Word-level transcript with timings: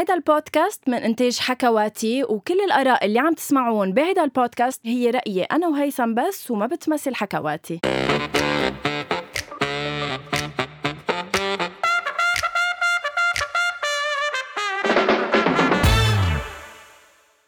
هيدا 0.00 0.14
البودكاست 0.14 0.88
من 0.88 0.94
إنتاج 0.94 1.38
حكواتي 1.38 2.24
وكل 2.24 2.60
الآراء 2.60 3.06
اللي 3.06 3.18
عم 3.18 3.34
تسمعون 3.34 3.92
بهيدا 3.92 4.24
البودكاست 4.24 4.86
هي 4.86 5.10
رأيي 5.10 5.42
أنا 5.42 5.68
وهيثم 5.68 6.14
بس 6.14 6.50
وما 6.50 6.66
بتمثل 6.66 7.14
حكواتي. 7.14 7.80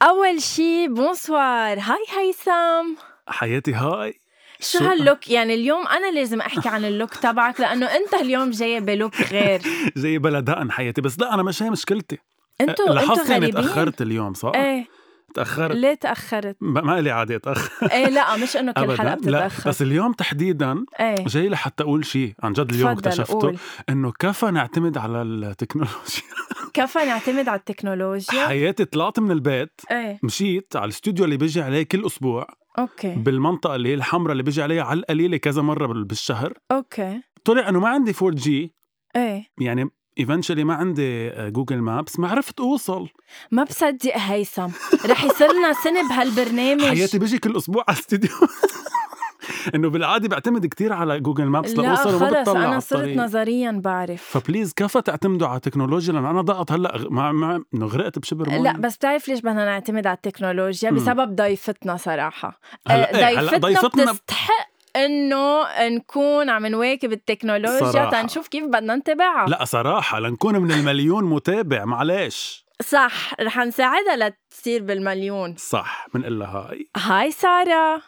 أول 0.02 0.42
شي 0.42 0.88
bonsoir. 0.88 1.78
hi 1.78 2.04
هيثم. 2.18 3.02
حياتي 3.28 3.74
hi. 3.74 4.20
شو 4.60 4.78
هال 4.78 4.93
look؟ 4.93 5.30
يعني 5.30 5.54
اليوم 5.54 5.86
أنا 5.86 6.10
لازم 6.10 6.40
أحكي 6.40 6.68
عن 6.68 6.84
ال 6.84 6.90
look 6.90 7.14
تبعك 7.14 7.60
لأنه 7.60 7.86
أنت 7.86 8.14
اليوم 8.14 8.50
جاي 8.50 8.80
ب 8.80 8.88
look 8.88 9.20
غير. 9.20 9.62
جاي 9.96 10.18
بلا 10.18 10.40
دقن 10.40 10.70
حياتي 10.70 11.00
بس 11.00 11.18
لا 11.18 11.34
أنا 11.34 11.42
مش 11.42 11.62
هي 11.62 11.70
مشكلتي. 11.70 12.31
أنتوا 12.60 12.88
لاحظت 12.94 13.30
اني 13.30 13.46
غريبين. 13.46 13.52
تأخرت 13.62 14.02
اليوم 14.02 14.34
صح؟ 14.34 14.52
إيه. 14.54 14.86
تأخرت. 15.34 15.76
ليه 15.76 15.94
تأخرت؟ 15.94 16.56
ما 16.60 17.00
لي 17.00 17.10
عادي 17.10 17.36
اتاخر 17.36 17.92
إيه 17.92 18.08
لا 18.08 18.36
مش 18.36 18.56
إنه 18.56 18.72
كل 18.72 18.98
حلقة 18.98 19.14
بتتأخر. 19.14 19.68
بس 19.70 19.82
اليوم 19.82 20.12
تحديدا 20.12 20.84
إيه. 21.00 21.24
جاي 21.26 21.48
لحتى 21.48 21.82
أقول 21.82 22.04
شيء 22.04 22.32
عن 22.42 22.52
جد 22.52 22.72
اليوم 22.72 22.90
اكتشفته. 22.90 23.52
إنه 23.88 24.12
كفى 24.18 24.46
نعتمد 24.50 24.98
على 24.98 25.22
التكنولوجيا. 25.22 26.22
كفى 26.74 26.98
نعتمد 26.98 27.48
على 27.48 27.58
التكنولوجيا. 27.58 28.46
حياتي 28.46 28.84
طلعت 28.84 29.18
من 29.18 29.30
البيت 29.30 29.80
إيه. 29.90 30.18
مشيت 30.22 30.76
على 30.76 30.84
الاستوديو 30.84 31.24
اللي 31.24 31.36
بيجي 31.36 31.62
عليه 31.62 31.82
كل 31.82 32.06
أسبوع. 32.06 32.46
okay. 32.78 33.14
بالمنطقة 33.14 33.74
اللي 33.74 33.88
هي 33.88 33.94
الحمراء 33.94 34.32
اللي 34.32 34.42
بيجي 34.42 34.62
عليها 34.62 34.82
على 34.84 35.00
القليلة 35.00 35.36
كذا 35.36 35.62
مرة 35.62 35.86
بال- 35.86 36.04
بالشهر. 36.04 36.52
okay. 36.72 37.20
طلع 37.44 37.68
إنه 37.68 37.80
ما 37.80 37.88
عندي 37.88 38.12
4G 38.22 38.74
إيه. 39.16 39.44
يعني 39.60 39.88
eventually 40.18 40.64
ما 40.64 40.74
عندي 40.74 41.28
آه، 41.28 41.48
Google 41.48 41.76
Maps 41.78 42.18
ما 42.18 42.28
عرفت 42.28 42.60
أوصل. 42.60 43.08
ما 43.50 43.64
بصدق 43.64 44.16
هيثم. 44.16 44.68
رح 45.06 45.24
يصير 45.24 45.52
لنا 45.52 45.72
سنة 45.72 46.08
بهالبرنامج. 46.08 46.84
حياتي 46.84 47.18
بيجي 47.18 47.38
كل 47.38 47.56
أسبوع 47.56 47.84
على 47.88 47.96
الاستديو 47.96 48.30
إنه 49.74 49.90
بالعادة 49.90 50.28
بعتمد 50.28 50.66
كتير 50.66 50.92
على 50.92 51.20
Google 51.20 51.44
Maps 51.44 51.70
لا 51.70 51.82
لأوصل 51.82 52.14
وما 52.14 52.18
خلص 52.28 52.38
بتطلع 52.40 52.64
أنا 52.64 52.80
صرت 52.80 53.08
نظريا 53.16 53.70
بعرف. 53.84 54.22
ف 54.22 54.30
please 54.30 54.72
كفى 54.74 55.02
تعتمدوا 55.02 55.48
على 55.48 55.56
التكنولوجيا؟ 55.56 56.12
لأن 56.12 56.24
أنا 56.24 56.40
ضعت 56.42 56.72
هلأ 56.72 57.04
مع 57.10 57.32
مع 57.32 57.60
إنه 57.74 57.86
غرقت 57.86 58.18
بشبر 58.18 58.48
مي. 58.50 58.58
لا 58.58 58.72
بس 58.72 58.96
بتعرف 58.96 59.28
ليش 59.28 59.40
بدنا 59.40 59.64
نعتمد 59.64 60.06
على 60.06 60.16
التكنولوجيا. 60.16 60.90
بسبب 60.90 61.34
ضيفتنا 61.36 61.96
صراحة. 61.96 62.60
آه، 62.86 62.92
إيه، 62.92 63.40
هلأ 63.40 63.58
ضيفتنا 63.58 63.80
ضيفتنا- 63.80 64.12
بتستحق 64.12 64.71
إنه 64.96 65.64
نكون 65.88 66.50
عم 66.50 66.66
نواكب 66.66 67.12
التكنولوجيا 67.12 67.92
صراحة. 67.92 68.22
تنشوف 68.22 68.48
كيف 68.48 68.64
بدنا 68.64 68.96
نتبعها 68.96 69.48
لا 69.48 69.64
صراحة 69.64 70.20
لنكون 70.20 70.58
من 70.58 70.72
المليون 70.72 71.24
متابع 71.24 71.84
معلش 71.84 72.62
صح 72.82 73.34
رح 73.40 73.58
نساعدها 73.58 74.16
لتصير 74.50 74.82
بالمليون. 74.82 75.56
صح 75.56 76.06
بنقول 76.14 76.38
لها 76.38 76.48
هاي. 76.70 76.88
هاي 76.96 77.30
سارة. 77.30 78.02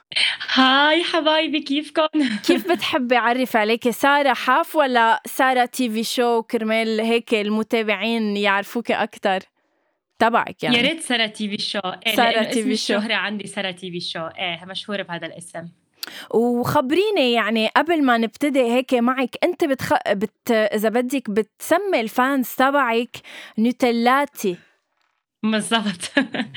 هاي 0.54 1.04
حبايبي 1.04 1.60
كيفكم؟ 1.60 2.06
كيف 2.46 2.66
بتحبي 2.72 3.16
أعرف 3.16 3.56
عليكي 3.56 3.92
سارة 3.92 4.34
حاف 4.34 4.76
ولا 4.76 5.22
سارة 5.26 5.64
TV 5.64 6.04
Show 6.04 6.42
كرمال 6.42 7.00
هيك 7.00 7.34
المتابعين 7.34 8.36
يعرفوك 8.36 8.90
أكتر؟ 8.90 9.38
تبعك 10.18 10.62
يعني. 10.62 10.76
يا 10.76 10.82
ريت 10.82 11.00
سارة 11.00 11.26
TV 11.26 11.58
Show. 11.58 11.80
إيه 12.06 12.16
سارة 12.16 12.42
TV 12.42 12.76
Show. 12.76 12.94
الشهرة 12.94 13.14
عندي 13.14 13.46
سارة 13.46 13.70
TV 13.70 14.00
Show. 14.00 14.26
إيه 14.26 14.64
مشهورة 14.64 15.02
بهذا 15.02 15.26
الاسم. 15.26 15.68
وخبريني 16.30 17.32
يعني 17.32 17.68
قبل 17.68 18.04
ما 18.04 18.18
نبتدي 18.18 18.60
هيك 18.60 18.94
معك 18.94 19.36
أنت 19.44 19.64
بتخ... 19.64 19.92
بت... 20.12 20.50
إذا 20.50 20.88
بدك 20.88 21.30
بتسمي 21.30 22.00
ال 22.00 22.10
fans 22.10 22.48
تبعك 22.48 23.16
نوتيلاتي. 23.58 24.56
بالضبط. 25.42 26.12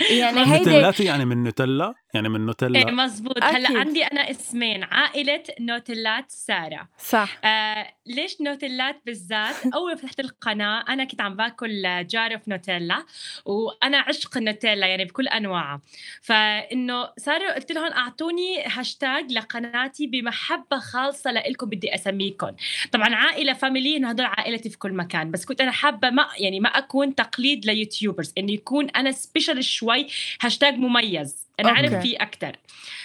يعني 0.10 0.40
هيدي 0.40 0.58
نوتيلاتي 0.58 1.04
يعني 1.04 1.26
من 1.26 1.44
نوتيلا؟ 1.44 1.94
يعني 2.18 2.30
من 2.30 2.40
إيه 2.40 2.46
نوتيلا 2.46 2.92
مزبوط 2.92 3.38
أكيد. 3.38 3.56
هلا 3.56 3.80
عندي 3.80 4.04
أنا 4.04 4.32
اسمين 4.32 4.84
عائلة 4.84 5.44
نوتيلات 5.60 6.32
سارة. 6.32 6.90
صح. 7.00 7.40
آه 7.44 7.94
ليش 8.06 8.42
نوتيلات 8.42 9.02
بالذات؟ 9.06 9.56
أول 9.76 9.92
ما 9.92 9.96
فتحت 9.96 10.20
القناة 10.20 10.86
أنا 10.90 11.04
كنت 11.04 11.22
عم 11.22 11.36
باكل 11.36 12.08
جارف 12.08 12.48
نوتيلا 12.48 13.06
وأنا 13.46 13.98
عشق 13.98 14.38
النوتيلا 14.38 14.88
يعني 14.88 15.06
بكل 15.06 15.28
انواعها 15.28 15.82
فإنه 16.22 17.10
صاروا 17.18 17.56
قلت 17.56 17.72
لهم 17.72 17.92
أعطوني 17.92 18.64
هاشتاج 18.66 19.32
لقناتي 19.32 20.08
بمحبة 20.08 20.80
خالصة 20.80 21.32
لإلكم 21.32 21.70
بدي 21.70 21.96
اسميكم 21.96 22.52
طبعا 22.92 23.16
عائلة 23.16 23.54
family 23.54 23.98
إنه 23.98 24.10
هدول 24.10 24.26
عائلتي 24.26 24.70
في 24.70 24.78
كل 24.78 24.94
مكان. 24.94 25.32
بس 25.32 25.46
كنت 25.46 25.62
أنا 25.62 25.72
حابة 25.72 26.10
ما 26.10 26.28
يعني 26.40 26.60
ما 26.60 26.70
أكون 26.70 27.16
تقليد 27.16 27.66
ل 27.66 27.73
YouTubers 27.73 28.34
إنه 28.38 28.52
يكون 28.52 28.90
أنا 28.90 29.12
special 29.12 29.64
شوي 29.64 30.08
هاشتاج 30.42 30.74
مميز. 30.74 31.47
أنا 31.60 31.70
okay. 31.70 31.80
اعرف 31.80 32.02
فيه 32.02 32.18
أكثر 32.22 32.56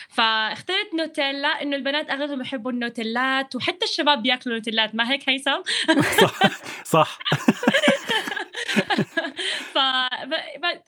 فاخترت 0.09 0.95
نوتيلا 0.95 1.63
إنه 1.63 1.77
البنات 1.77 2.11
أغلبهم 2.11 2.39
بيحبوا 2.39 2.71
النوتيلات 2.71 3.57
وحتى 3.57 3.85
الشباب 3.85 4.23
بياكلوا 4.23 4.57
نوتيلات. 4.57 4.95
ما 4.95 5.11
هيك 5.13 5.29
هيثم؟ 5.29 5.63
صح 6.21 6.41
صح. 6.85 7.19
ف 9.75 9.79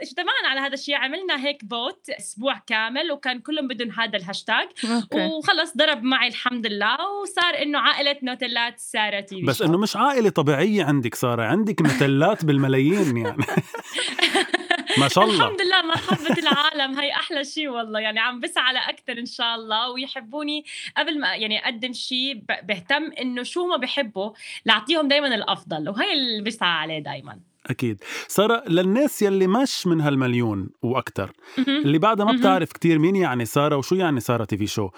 اجتمعنا 0.00 0.48
على 0.48 0.60
هذا 0.60 0.74
الشيء 0.74 0.94
عملنا 0.94 1.44
هيك 1.44 1.62
vote 1.70 2.10
أسبوع 2.10 2.58
كامل 2.66 3.12
وكان 3.12 3.40
كلهم 3.40 3.68
بدهم 3.68 3.90
هذا 3.90 4.16
الهاشتاج. 4.16 4.68
وخلص 5.12 5.76
ضرب 5.76 6.02
معي 6.02 6.28
الحمد 6.28 6.66
لله 6.66 6.96
وصار 7.22 7.62
إنه 7.62 7.78
عائلة 7.78 8.16
نوتيلات 8.22 8.78
سارة 8.78 9.20
تي 9.20 9.40
في 9.40 9.46
بس. 9.46 9.62
إنه 9.62 9.78
مش 9.78 9.96
عائلة 9.96 10.30
طبيعية 10.30 10.84
عندك 10.84 11.14
سارة. 11.14 11.42
عندك 11.42 11.82
نوتيلات 11.82 12.44
بالملايين 12.44 13.16
يعني. 13.16 13.44
ما 14.98 15.08
شاء 15.08 15.24
الله. 15.24 15.44
الحمد 15.44 15.60
لله 15.60 15.82
محبة 15.82 16.38
العالم. 16.38 16.98
هي 16.98 17.12
أحلى 17.12 17.44
شيء 17.44 17.68
والله. 17.68 18.00
يعني 18.00 18.20
عم 18.20 18.40
بسعى 18.40 18.64
على 18.64 18.78
أكثر 18.78 19.18
إن 19.18 19.26
شاء 19.26 19.54
الله. 19.54 19.90
ويحبوني 19.90 20.64
قبل 20.96 21.20
ما 21.20 21.34
يعني 21.34 21.64
أقدم 21.64 21.92
شيء 21.92 22.42
بهتم 22.62 23.12
إنه 23.20 23.42
شو 23.42 23.66
ما 23.66 23.76
بحبوا 23.76 24.30
لأعطيهم 24.64 25.08
دايما 25.08 25.34
الأفضل. 25.34 25.88
وهي 25.88 26.12
اللي 26.12 26.42
بسعى 26.42 26.70
عليه 26.70 26.98
دايما. 26.98 27.40
أكيد. 27.66 28.02
سارة 28.28 28.64
للناس 28.68 29.22
يلي 29.22 29.46
مش 29.46 29.86
من 29.86 30.00
هالمليون 30.00 30.70
وأكثر 30.82 31.32
اللي 31.68 31.98
بعدها 31.98 32.26
ما. 32.26 32.32
بتعرف 32.32 32.72
كتير 32.72 32.98
مين 32.98 33.16
يعني 33.16 33.44
سارة 33.44 33.76
وشو 33.76 33.94
يعني 33.94 34.20
سارة 34.20 34.44
تي 34.44 34.56
في 34.56 34.66
شو. 34.66 34.90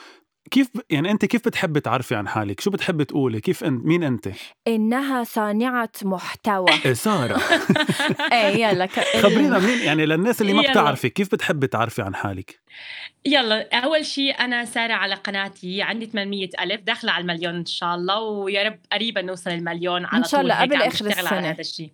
كيف 0.50 0.68
يعني 0.90 1.10
أنت 1.10 1.24
كيف 1.24 1.44
بتحبي 1.46 1.80
تعرفي 1.80 2.14
عن 2.14 2.28
حالك؟ 2.28 2.60
شو 2.60 2.70
بتحبي 2.70 3.04
تقولي؟ 3.04 3.40
كيف 3.40 3.64
انت 3.64 3.84
مين 3.84 4.02
أنت؟ 4.04 4.28
إنها 4.68 5.24
صانعة 5.24 5.90
محتوى. 6.02 6.66
إيه 6.84 6.92
ساره 6.92 7.40
إيه 8.32 8.66
يلا 8.66 8.86
ك... 8.86 9.00
خبرينا 9.22 9.58
مين 9.58 9.78
يعني 9.78 10.06
للناس 10.06 10.40
اللي 10.40 10.52
ما 10.52 10.62
يلا. 10.62 10.70
بتعرفي 10.70 11.08
كيف 11.08 11.32
بتحبي 11.32 11.66
تعرفي 11.66 12.02
عن 12.02 12.14
حالك؟ 12.14 12.60
يلا 13.26 13.78
أول 13.84 14.06
شيء 14.06 14.40
أنا 14.40 14.64
سارة 14.64 14.92
على 14.92 15.14
قناتي 15.14 15.82
عندي 15.82 16.06
800 16.06 16.48
ألف 16.60 16.80
داخلة 16.80 17.12
على 17.12 17.22
المليون 17.22 17.54
إن 17.54 17.66
شاء 17.66 17.94
الله 17.94 18.20
ويا 18.20 18.62
رب 18.62 18.78
قريبا 18.92 19.22
نوصل 19.22 19.50
المليون 19.50 20.04
على 20.04 20.18
إن 20.18 20.24
شاء 20.28 20.40
الله 20.40 20.60
قبل 20.60 20.76
عم 20.76 20.82
آخر 20.82 21.04
بشتغل 21.08 21.26
على 21.26 21.38
السنة. 21.38 21.50
هذا 21.50 21.60
الشيء. 21.60 21.90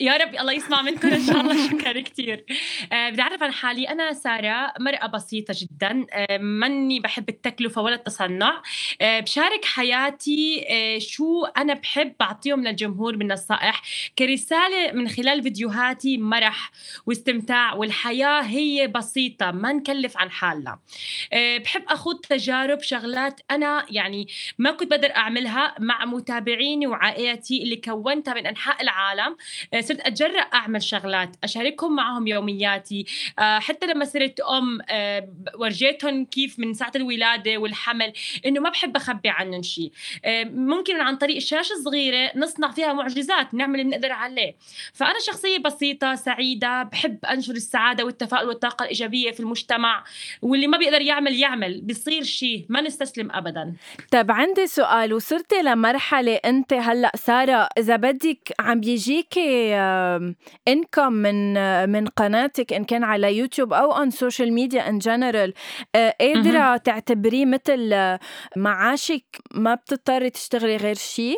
يا 0.00 0.16
رب 0.16 0.34
الله 0.34 0.52
يسمع 0.52 0.82
منكم 0.82 1.08
إن 1.08 1.22
شاء 1.26 1.40
الله. 1.40 1.66
شكرا 1.70 2.00
كثير 2.00 2.44
آه 2.92 3.10
بدي 3.10 3.22
اعرف 3.22 3.42
عن 3.42 3.52
حالي؟ 3.52 3.88
أنا 3.88 4.12
سارة 4.12 4.72
مرأة 4.80 5.06
بسيطة 5.06 5.54
جدا. 5.56 6.06
آه 6.12 6.38
ماني 6.38 7.00
بحب 7.00 7.28
التكلفة 7.28 7.82
ولا 7.82 7.94
التصنع. 7.94 8.62
آه 9.00 9.20
بشارك 9.20 9.64
حياتي 9.64 10.64
شو 11.00 11.44
أنا 11.44 11.74
بحب 11.74 12.12
بعطيهم 12.20 12.64
للجمهور 12.64 13.16
من 13.16 13.32
نصائح 13.32 13.82
كرسالة 14.18 14.92
من 14.92 15.08
خلال 15.08 15.42
فيديوهاتي 15.42 16.18
مرح 16.18 16.70
واستمتاع 17.06 17.74
والحياة 17.74 18.42
هي 18.42 18.86
بسيطة 18.86 19.50
ما 19.50 19.72
نكلف 19.72 20.16
عن 20.16 20.30
حالنا. 20.30 20.78
بحب 21.32 21.82
أخوض 21.88 22.20
تجارب 22.20 22.80
شغلات 22.82 23.40
أنا 23.50 23.86
يعني 23.90 24.28
ما 24.58 24.70
كنت 24.70 24.90
بقدر 24.90 25.16
أعملها 25.16 25.74
مع 25.80 26.04
متابعيني 26.04 26.86
وعائلتي 26.86 27.62
اللي 27.62 27.76
كونتها 27.76 28.34
من 28.34 28.46
أنحاء 28.46 28.82
العالم. 28.82 29.36
صرت 29.86 30.00
أتجرأ 30.00 30.40
أعمل 30.40 30.82
شغلات 30.82 31.36
أشاركهم 31.44 31.96
معهم 31.96 32.26
يومياتي. 32.26 33.06
آه، 33.38 33.58
حتى 33.58 33.86
لما 33.86 34.04
صرت 34.04 34.40
أم 34.40 34.78
آه، 34.90 35.28
ورجيتهم 35.58 36.24
كيف 36.24 36.58
من 36.58 36.74
ساعة 36.74 36.92
الولادة 36.96 37.58
والحمل 37.58 38.12
إنه 38.46 38.60
ما 38.60 38.70
بحب 38.70 38.96
أخبي 38.96 39.28
عنهم 39.28 39.62
شيء. 39.62 39.92
آه، 40.24 40.44
ممكن 40.44 41.00
عن 41.00 41.16
طريق 41.16 41.38
شاشه 41.38 41.74
صغيره 41.84 42.32
نصنع 42.36 42.70
فيها 42.70 42.92
معجزات 42.92 43.54
نعمل 43.54 43.80
اللي 43.80 43.96
نقدر 43.96 44.12
عليه. 44.12 44.54
فأنا 44.94 45.18
شخصية 45.26 45.58
بسيطة 45.58 46.14
سعيدة 46.14 46.82
بحب 46.82 47.24
أنشر 47.24 47.52
السعادة 47.52 48.04
والتفاؤل 48.04 48.48
والطاقة 48.48 48.82
الإيجابية 48.82 49.30
في 49.30 49.40
المجتمع. 49.40 50.04
واللي 50.42 50.66
ما 50.66 50.78
بيقدر 50.78 51.00
يعمل 51.00 51.34
يعمل. 51.36 51.80
بيصير 51.80 52.22
شيء 52.22 52.66
ما 52.68 52.80
نستسلم 52.80 53.30
ابدا. 53.30 53.74
طب 54.10 54.30
عندي 54.30 54.66
سؤال 54.66 55.14
وصرتي 55.14 55.62
لمرحلة 55.62 56.34
أنت 56.34 56.72
هلأ 56.72 57.12
سارة 57.14 57.68
إذا 57.78 57.96
بدك 57.96 58.52
عم 58.60 58.80
بيجيكي 58.80 59.75
income 60.68 61.12
من 61.12 61.56
آه، 61.56 61.86
من 61.86 62.06
قناتك 62.06 62.72
إن 62.72 62.84
كان 62.84 63.04
على 63.04 63.36
يوتيوب 63.36 63.72
أو 63.72 63.94
on 63.94 64.10
social 64.10 64.50
media 64.50 64.82
in 64.82 65.00
general 65.08 65.52
آه، 65.94 66.14
قادرة 66.20 66.76
تعتبريه 66.76 67.46
مثل 67.46 67.92
آه، 67.92 68.20
معاشك 68.56 69.24
ما 69.54 69.74
بتضطري 69.74 70.30
تشتغلي 70.30 70.76
غير 70.76 70.94
شيء؟ 70.94 71.36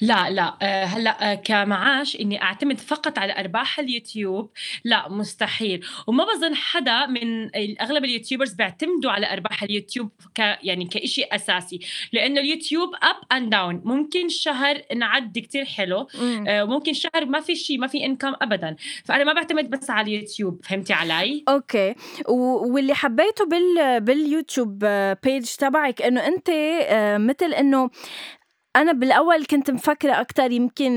لا 0.00 0.30
لا 0.30 0.56
آه، 0.62 0.84
هلأ 0.84 1.32
آه، 1.32 1.34
كمعاش 1.34 2.16
إني 2.16 2.42
أعتمد 2.42 2.78
فقط 2.78 3.18
على 3.18 3.38
أرباح 3.38 3.78
اليوتيوب. 3.78 4.50
لا 4.84 5.08
مستحيل. 5.08 5.86
وما 6.06 6.24
بظن 6.24 6.54
حدا 6.54 7.06
من 7.06 7.56
أغلب 7.80 8.04
ال 8.04 8.09
YouTubers 8.09 8.52
بيعتمدوا 8.52 9.10
على 9.10 9.32
أرباح 9.32 9.62
اليوتيوب 9.62 10.10
ك 10.34 10.38
يعني 10.38 10.84
كشيء 10.84 11.34
أساسي. 11.34 11.80
لأنه 12.12 12.40
اليوتيوب 12.40 12.88
up 13.02 13.16
and 13.32 13.50
down 13.50 13.82
ممكن 13.84 14.28
شهر 14.28 14.82
نعدي 14.96 15.40
كتير 15.40 15.64
حلو. 15.64 16.06
آه، 16.48 16.64
وممكن 16.64 16.92
شهر 16.92 17.24
ما 17.26 17.40
في 17.40 17.54
شيء 17.54 17.78
ما 17.78 17.86
في 17.86 18.06
income 18.06 18.32
ابدا. 18.42 18.76
فأنا 19.04 19.24
ما 19.24 19.32
بعتمد 19.32 19.70
بس 19.70 19.90
على 19.90 20.16
اليوتيوب. 20.16 20.60
فهمتي 20.64 20.92
علي؟ 20.92 21.44
okay. 21.48 21.94
واللي 22.28 22.94
حبيته 22.94 23.46
بال 23.46 24.00
بال 24.00 24.19
YouTube 24.19 24.84
page 25.22 25.46
تبعك 25.58 26.02
إنه 26.02 26.26
أنت 26.26 26.50
مثل 27.18 27.54
إنه 27.54 27.90
أنا 28.76 28.92
بالأول 28.92 29.44
كنت 29.44 29.70
مفكرة 29.70 30.20
أكتر 30.20 30.50
يمكن 30.50 30.92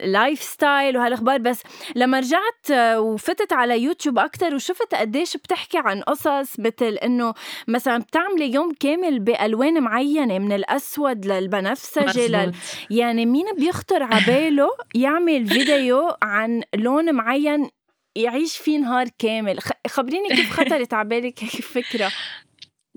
lifestyle 0.00 0.96
وهالأخبار 0.96 1.38
بس 1.38 1.62
لما 1.96 2.18
رجعت 2.20 2.96
وفتت 2.98 3.52
على 3.52 3.82
يوتيوب 3.82 4.18
أكتر 4.18 4.54
وشفت 4.54 4.94
قديش 4.94 5.36
بتحكي 5.36 5.78
عن 5.78 6.02
قصص 6.02 6.60
مثل 6.60 6.98
إنه 7.04 7.34
مثلا 7.68 7.98
بتعملي 7.98 8.52
يوم 8.54 8.72
كامل 8.80 9.18
بألوان 9.20 9.82
معينة 9.82 10.38
من 10.38 10.52
الأسود 10.52 11.26
للبنفسجي 11.26 12.28
لل... 12.28 12.52
يعني 12.90 13.26
مين 13.26 13.46
بيخطر 13.58 14.02
عباله 14.02 14.68
يعمل 14.94 15.46
فيديو 15.46 16.14
عن 16.22 16.62
لون 16.74 17.14
معين 17.14 17.70
يعيش 18.16 18.56
فيه 18.56 18.78
نهار 18.78 19.08
كامل؟ 19.18 19.58
خبريني 19.86 20.28
كيف 20.28 20.50
خطرت 20.60 20.94
عبالك 20.94 21.44
هيك 21.44 21.50
فكرة. 21.50 22.12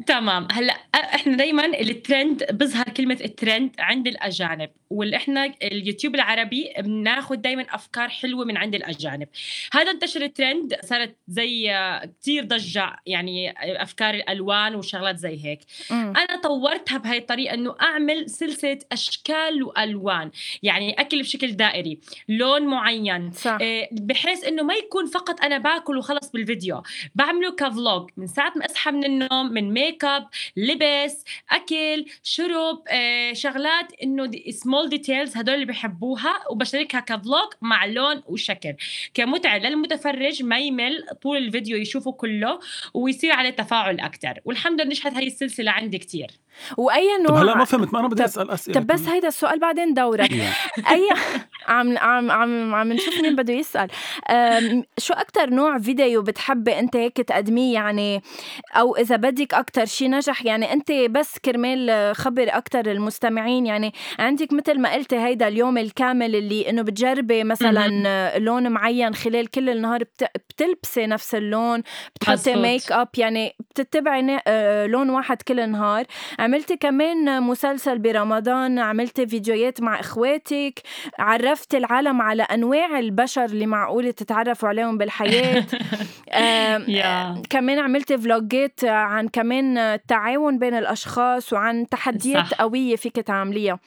تمام. 0.07 0.47
هلا 0.51 0.73
إحنا 0.95 1.37
دائما 1.37 1.65
الترند 1.65 2.43
بظهر 2.51 2.89
كلمة 2.89 3.17
الترند 3.21 3.71
عند 3.79 4.07
الأجانب. 4.07 4.69
وإحنا 4.95 5.53
اليوتيوب 5.63 6.15
العربي 6.15 6.73
بناخذ 6.79 7.35
دائما 7.35 7.65
أفكار 7.69 8.09
حلوة 8.09 8.45
من 8.45 8.57
عند 8.57 8.75
الأجانب 8.75 9.27
هذا 9.73 9.91
انتشر 9.91 10.21
الترند 10.21 10.75
صارت 10.83 11.15
زي 11.27 11.73
كثير 12.21 12.43
ضجة 12.45 12.95
يعني 13.05 13.53
أفكار 13.81 14.13
الألوان 14.13 14.75
وشغلات 14.75 15.17
زي 15.17 15.45
هيك 15.45 15.59
م. 15.91 15.93
أنا 15.93 16.41
طورتها 16.43 16.97
بهي 16.97 17.17
الطريقة 17.17 17.53
إنه 17.53 17.75
أعمل 17.81 18.29
سلسلة 18.29 18.79
أشكال 18.91 19.63
وألوان 19.63 20.31
يعني 20.63 20.93
أكل 20.93 21.21
بشكل 21.21 21.51
دائري 21.51 21.99
لون 22.29 22.65
معين 22.65 23.31
صح. 23.31 23.57
آه، 23.61 23.87
بحيث 23.91 24.43
إنه 24.43 24.63
ما 24.63 24.73
يكون 24.73 25.05
فقط 25.05 25.41
أنا 25.41 25.57
باكل 25.57 25.97
وخلص 25.97 26.31
بالفيديو 26.31 26.83
بعمله 27.15 27.51
ك 27.51 27.63
vlog 27.63 28.09
من 28.17 28.27
ساعة 28.27 28.53
ما 28.55 28.65
أصحى 28.65 28.91
من 28.91 29.05
النوم 29.05 29.53
من 29.53 29.73
ميك 29.73 30.05
أب 30.05 30.27
لبس 30.57 31.23
أكل 31.51 32.05
شرب 32.23 32.83
آه، 32.87 33.33
شغلات 33.33 33.93
إنه 34.03 34.31
small 34.49 34.84
details 34.89 35.37
هدول 35.37 35.55
اللي 35.55 35.65
بحبوها 35.65 36.33
وبشاركها 36.49 36.99
ك 36.99 37.09
vlog 37.09 37.49
مع 37.61 37.85
لون 37.85 38.23
وشكل. 38.27 38.73
كمتعة 39.13 39.57
للمتفرج 39.57 40.43
ما 40.43 40.59
يمل 40.59 41.05
طول 41.21 41.37
الفيديو 41.37 41.77
يشوفه 41.77 42.11
كله 42.11 42.59
ويصير 42.93 43.31
عليه 43.31 43.49
تفاعل 43.49 43.99
أكثر 43.99 44.39
والحمد 44.45 44.81
لله 44.81 44.89
نجحت 44.89 45.13
هاي 45.13 45.27
السلسلة 45.27 45.71
عندي 45.71 45.97
كثير 45.97 46.27
وأي 46.77 47.17
نوع 47.17 47.27
طب 47.27 47.35
هلا 47.35 47.57
ما 47.57 47.65
فهمت 47.65 47.93
ما 47.93 47.99
أنا 47.99 48.07
بدي 48.07 48.25
أسأل 48.25 48.51
أسئلة 48.51 48.79
طب 48.79 48.87
بس 48.87 49.07
هيدا 49.07 49.27
السؤال 49.27 49.59
بعدين 49.59 49.93
دورك. 49.93 50.31
أي 50.91 51.09
عم 51.67 51.97
عم 51.97 52.31
عم 52.31 52.75
عم 52.75 52.93
نشوف 52.93 53.21
مين 53.21 53.35
بده 53.35 53.53
يسأل. 53.53 53.89
شو 54.97 55.13
أكثر 55.13 55.49
نوع 55.49 55.79
فيديو 55.79 56.21
بتحبي 56.21 56.79
أنت 56.79 56.95
هيك 56.95 57.17
تقدميه 57.17 57.73
يعني؟ 57.73 58.21
أو 58.75 58.95
إذا 58.95 59.15
بدك 59.15 59.53
أكثر 59.53 59.85
شيء 59.85 60.09
نجح 60.09 60.45
يعني 60.45 60.73
أنت 60.73 60.91
بس 60.91 61.39
كرمال 61.39 62.15
خبر 62.15 62.47
أكثر 62.49 62.91
المستمعين 62.91 63.65
يعني 63.65 63.93
عندك 64.19 64.53
مثل 64.65 64.79
ما 64.79 64.93
قلتي 64.93 65.15
هيدا 65.15 65.47
اليوم 65.47 65.77
الكامل 65.77 66.35
اللي 66.35 66.69
إنه 66.69 66.81
بتجربي 66.81 67.43
مثلا 67.43 68.37
لون 68.39 68.71
معين 68.71 69.15
خلال 69.15 69.47
كل 69.47 69.69
النهار 69.69 70.03
بتلبسي 70.49 71.07
نفس 71.07 71.35
اللون 71.35 71.83
بتحطي 72.15 72.55
ميك 72.55 72.91
اب 72.91 73.07
يعني 73.17 73.55
بتتبعي 73.59 74.39
آه، 74.47 74.85
لون 74.85 75.09
واحد 75.09 75.41
كل 75.41 75.59
النهار. 75.59 76.05
عملتي 76.39 76.77
كمان 76.77 77.43
مسلسل 77.43 77.99
برمضان 77.99 78.79
عملتي 78.79 79.27
فيديوهات 79.27 79.81
مع 79.81 79.99
إخواتك 79.99 80.81
عرفتي 81.19 81.77
العالم 81.77 82.21
على 82.21 82.43
أنواع 82.43 82.99
البشر 82.99 83.45
اللي 83.45 83.65
معقول 83.65 84.13
تتعرفوا 84.13 84.69
عليهم 84.69 84.97
بالحياة. 84.97 85.65
آه 86.31 87.41
كمان 87.49 87.79
عملتي 87.79 88.17
vlogات 88.17 88.79
عن 88.83 89.27
كمان 89.27 89.77
التعاون 89.77 90.59
بين 90.59 90.73
الأشخاص 90.73 91.53
وعن 91.53 91.87
تحديات 91.89 92.45
صح. 92.45 92.61
قوية 92.61 92.95
فيك 92.95 93.15
تعمليها. 93.15 93.79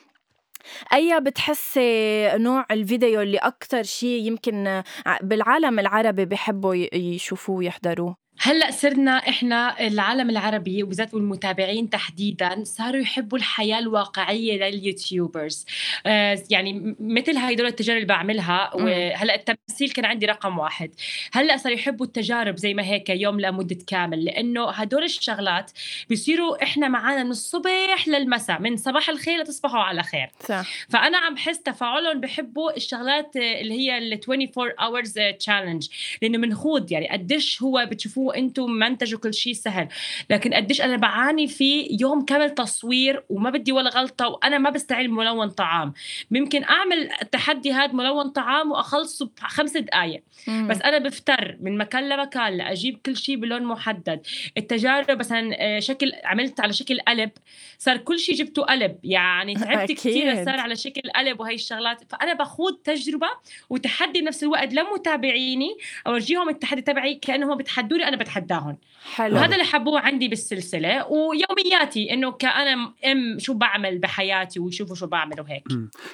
أي 0.93 1.21
بتحسي 1.21 2.31
نوع 2.35 2.67
الفيديو 2.71 3.21
اللي 3.21 3.39
أكتر 3.39 3.83
شيء 3.83 4.27
يمكن 4.27 4.83
بالعالم 5.23 5.79
العربي 5.79 6.25
بحبوا 6.25 6.75
يشوفوه 6.95 7.57
ويحضروه؟ 7.57 8.28
هلأ 8.41 8.71
صرنا 8.71 9.17
إحنا 9.17 9.87
العالم 9.87 10.31
العربي 10.31 10.83
وبالذات 10.83 11.15
والمتابعين 11.15 11.91
تحديدا 11.91 12.65
صاروا 12.65 13.01
يحبوا 13.01 13.39
الحياة 13.39 13.79
الواقعية 13.79 14.69
لليوتيوبرز. 14.69 15.67
آه 16.07 16.43
يعني 16.51 16.97
مثل 17.01 17.37
هدول 17.37 17.67
التجارب 17.67 17.97
اللي 17.97 18.09
بعملها 18.09 18.71
وهلأ 18.75 19.35
التمثيل 19.35 19.91
كان 19.91 20.05
عندي 20.05 20.27
رقم 20.27 20.59
واحد. 20.59 20.91
هلأ 21.33 21.57
صاروا 21.57 21.79
يحبوا 21.79 22.07
التجارب 22.07 22.57
زي 22.57 22.75
ما 22.75 22.83
هيك 22.83 23.11
يوم 23.11 23.41
لمدة 23.41 23.79
كامل 23.87 24.25
لأنه 24.25 24.71
هدول 24.71 25.05
الشغلات 25.05 25.71
بيصيروا 26.09 26.63
إحنا 26.63 26.89
معنا 26.89 27.25
من 27.25 27.31
الصبح 27.31 28.09
للمساء 28.09 28.61
من 28.61 28.77
صباح 28.77 29.09
الخير 29.09 29.41
لتصبحوا 29.41 29.81
على 29.81 30.03
خير. 30.03 30.31
صح. 30.41 30.67
فأنا 30.89 31.19
عم 31.19 31.35
بحس 31.35 31.63
تفاعلهم 31.63 32.21
بحبوا 32.21 32.77
الشغلات 32.77 33.37
اللي 33.37 33.75
هي 33.75 33.99
ال 33.99 34.21
24 34.29 34.71
hours 34.71 35.13
challenge 35.45 35.89
لأنه 36.23 36.39
بنخوض 36.39 36.93
يعني 36.93 37.09
قديش 37.09 37.63
هو 37.63 37.87
بتشوفوه 37.91 38.28
وأنتم 38.29 38.71
منتجوا 38.71 39.21
كل 39.21 39.35
شيء 39.35 39.53
سهل. 39.53 39.89
لكن 40.31 40.55
قديش 40.55 40.81
أنا 40.81 40.97
بعاني 40.97 41.49
في 41.49 41.97
يوم 42.01 42.25
كامل 42.25 42.51
تصوير 42.51 43.25
وما 43.29 43.51
بدي 43.51 43.73
ولا 43.73 43.91
غلطة 43.91 44.29
وأنا 44.29 44.59
ما 44.59 44.71
بستعمل 44.71 45.11
ملون 45.11 45.49
طعام. 45.49 45.93
ممكن 46.31 46.65
أعمل 46.65 47.09
التحدي 47.23 47.73
هذا 47.73 47.93
ملون 47.93 48.29
طعام 48.31 48.71
واخلصه 48.71 49.31
بخمس 49.37 49.77
دقائق 49.77 50.23
بس 50.49 50.83
أنا 50.83 50.99
بفتر 50.99 51.57
من 51.61 51.79
مكان 51.79 52.09
لمكان 52.09 52.57
لأجيب 52.57 52.99
كل 53.07 53.17
شيء 53.17 53.37
بلون 53.37 53.63
محدد. 53.63 54.27
التجارب 54.57 55.19
مثلا 55.19 55.57
آه، 55.59 55.81
شكل 55.81 56.13
عملت 56.25 56.61
على 56.61 56.73
شكل 56.73 57.01
قلب. 57.01 57.31
صار 57.79 57.97
كل 57.97 58.19
شيء 58.19 58.35
جبته 58.35 58.63
قلب. 58.63 58.99
يعني 59.05 59.55
تعبت 59.55 59.93
كثير 59.93 60.45
صار 60.45 60.61
على 60.61 60.77
شكل 60.77 61.11
قلب 61.17 61.41
وهي 61.41 61.55
الشغلات. 61.55 62.03
فأنا 62.11 62.35
بخوض 62.35 62.75
تجربة 62.75 63.29
وتحدي 63.71 64.21
بنفس 64.21 64.43
الوقت 64.43 64.73
لمتابعيني. 64.75 65.77
أورجيهم 66.07 66.49
التحدي 66.49 66.83
تبعي 66.83 67.15
كأنهم 67.15 67.57
بتحدوني 67.57 68.09
أنا 68.09 68.17
بتحداهم 68.19 68.79
حلو. 69.15 69.37
وهذا 69.37 69.55
اللي 69.55 69.65
حبوه 69.65 70.01
عندي 70.01 70.29
بالسلسلة. 70.29 71.07
ويومياتي 71.07 72.13
إنه 72.13 72.33
كأنا 72.33 72.75
أم 73.07 73.39
شو 73.39 73.55
بعمل 73.55 73.99
بحياتي 73.99 74.61
ويشوفوا 74.61 74.97
شو 74.97 75.07
بعمل 75.07 75.41
وهيك. 75.41 75.65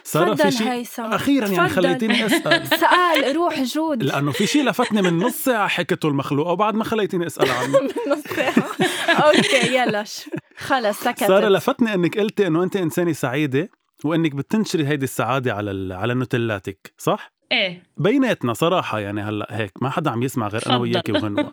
صار 0.05 0.37
في 0.37 0.51
شيء 0.51 0.85
أخيرا 0.99 1.49
يعني 1.49 1.69
خليتيني 1.69 2.27
أسأل. 2.27 2.67
سؤال 2.81 3.37
روح 3.37 3.63
جود. 3.63 4.03
لأنه 4.03 4.33
في 4.33 4.47
شيء 4.47 4.65
لفتني 4.65 5.03
من 5.03 5.19
نص 5.19 5.45
ساعة 5.45 5.69
حكته 5.69 6.09
المخلوقه 6.09 6.53
وبعد 6.53 6.75
ما 6.75 6.85
خليتيني 6.85 7.27
أسأل 7.27 7.51
عنه. 7.51 7.81
من 7.81 8.13
نص 8.13 8.23
ساعة. 8.37 8.55
okay 9.09 9.75
يلا. 9.75 10.05
خلص 10.57 11.01
سكت 11.01 11.19
سارة 11.25 11.49
لفتني 11.49 11.95
إنك 11.95 12.19
قلتي 12.19 12.47
إنه 12.47 12.63
أنت 12.63 12.77
إنسانة 12.77 13.13
سعيدة 13.13 13.71
وإنك 14.05 14.35
بتنشري 14.35 14.87
هيدي 14.87 15.05
السعادة 15.05 15.55
على 15.55 15.95
على 15.95 16.15
نوتيلاتك 16.15 16.95
صح؟ 16.99 17.34
إيه. 17.53 17.83
بيناتنا 17.97 18.53
صراحة 18.53 18.99
يعني 18.99 19.23
هلأ 19.23 19.47
هيك 19.51 19.83
ما 19.83 19.91
حدا 19.91 20.11
عم 20.11 20.23
يسمع 20.23 20.49
غير 20.49 20.63
أنا 20.67 20.77
وياكي 20.77 21.13
وغنوة 21.13 21.53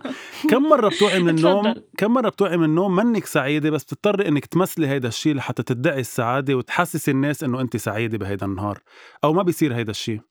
كم 0.49 0.63
مرة 0.63 0.89
بتوعي 0.89 1.19
من 1.19 1.29
النوم 1.37 1.73
كم 1.97 2.13
مرة 2.13 2.29
بتوعي 2.29 2.57
من 2.57 2.63
النوم 2.63 2.95
منك 2.95 3.25
سعيدة 3.25 3.69
بس 3.69 3.83
بتضطري 3.83 4.27
إنك 4.27 4.45
تمثلي 4.45 4.87
هيدا 4.87 5.07
الشيء 5.07 5.35
لحتى 5.35 5.63
تدعي 5.63 5.99
السعادة 5.99 6.55
وتحسسي 6.55 7.11
الناس 7.11 7.43
إنه 7.43 7.61
أنت 7.61 7.77
سعيدة 7.77 8.17
بهيدا 8.17 8.45
النهار؟ 8.45 8.79
أو 9.23 9.33
ما 9.33 9.43
بيصير 9.43 9.75
هيدا 9.75 9.91
الشيء 9.91 10.21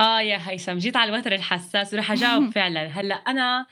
آه 0.00 0.20
يا 0.20 0.38
هيثم 0.50 0.78
جيت 0.78 0.96
على 0.96 1.14
الوتر 1.14 1.32
الحساس 1.32 1.94
ورح 1.94 2.12
أجاوب 2.12 2.50
فعلا. 2.54 2.86
هلأ 2.86 3.14
أنا 3.14 3.66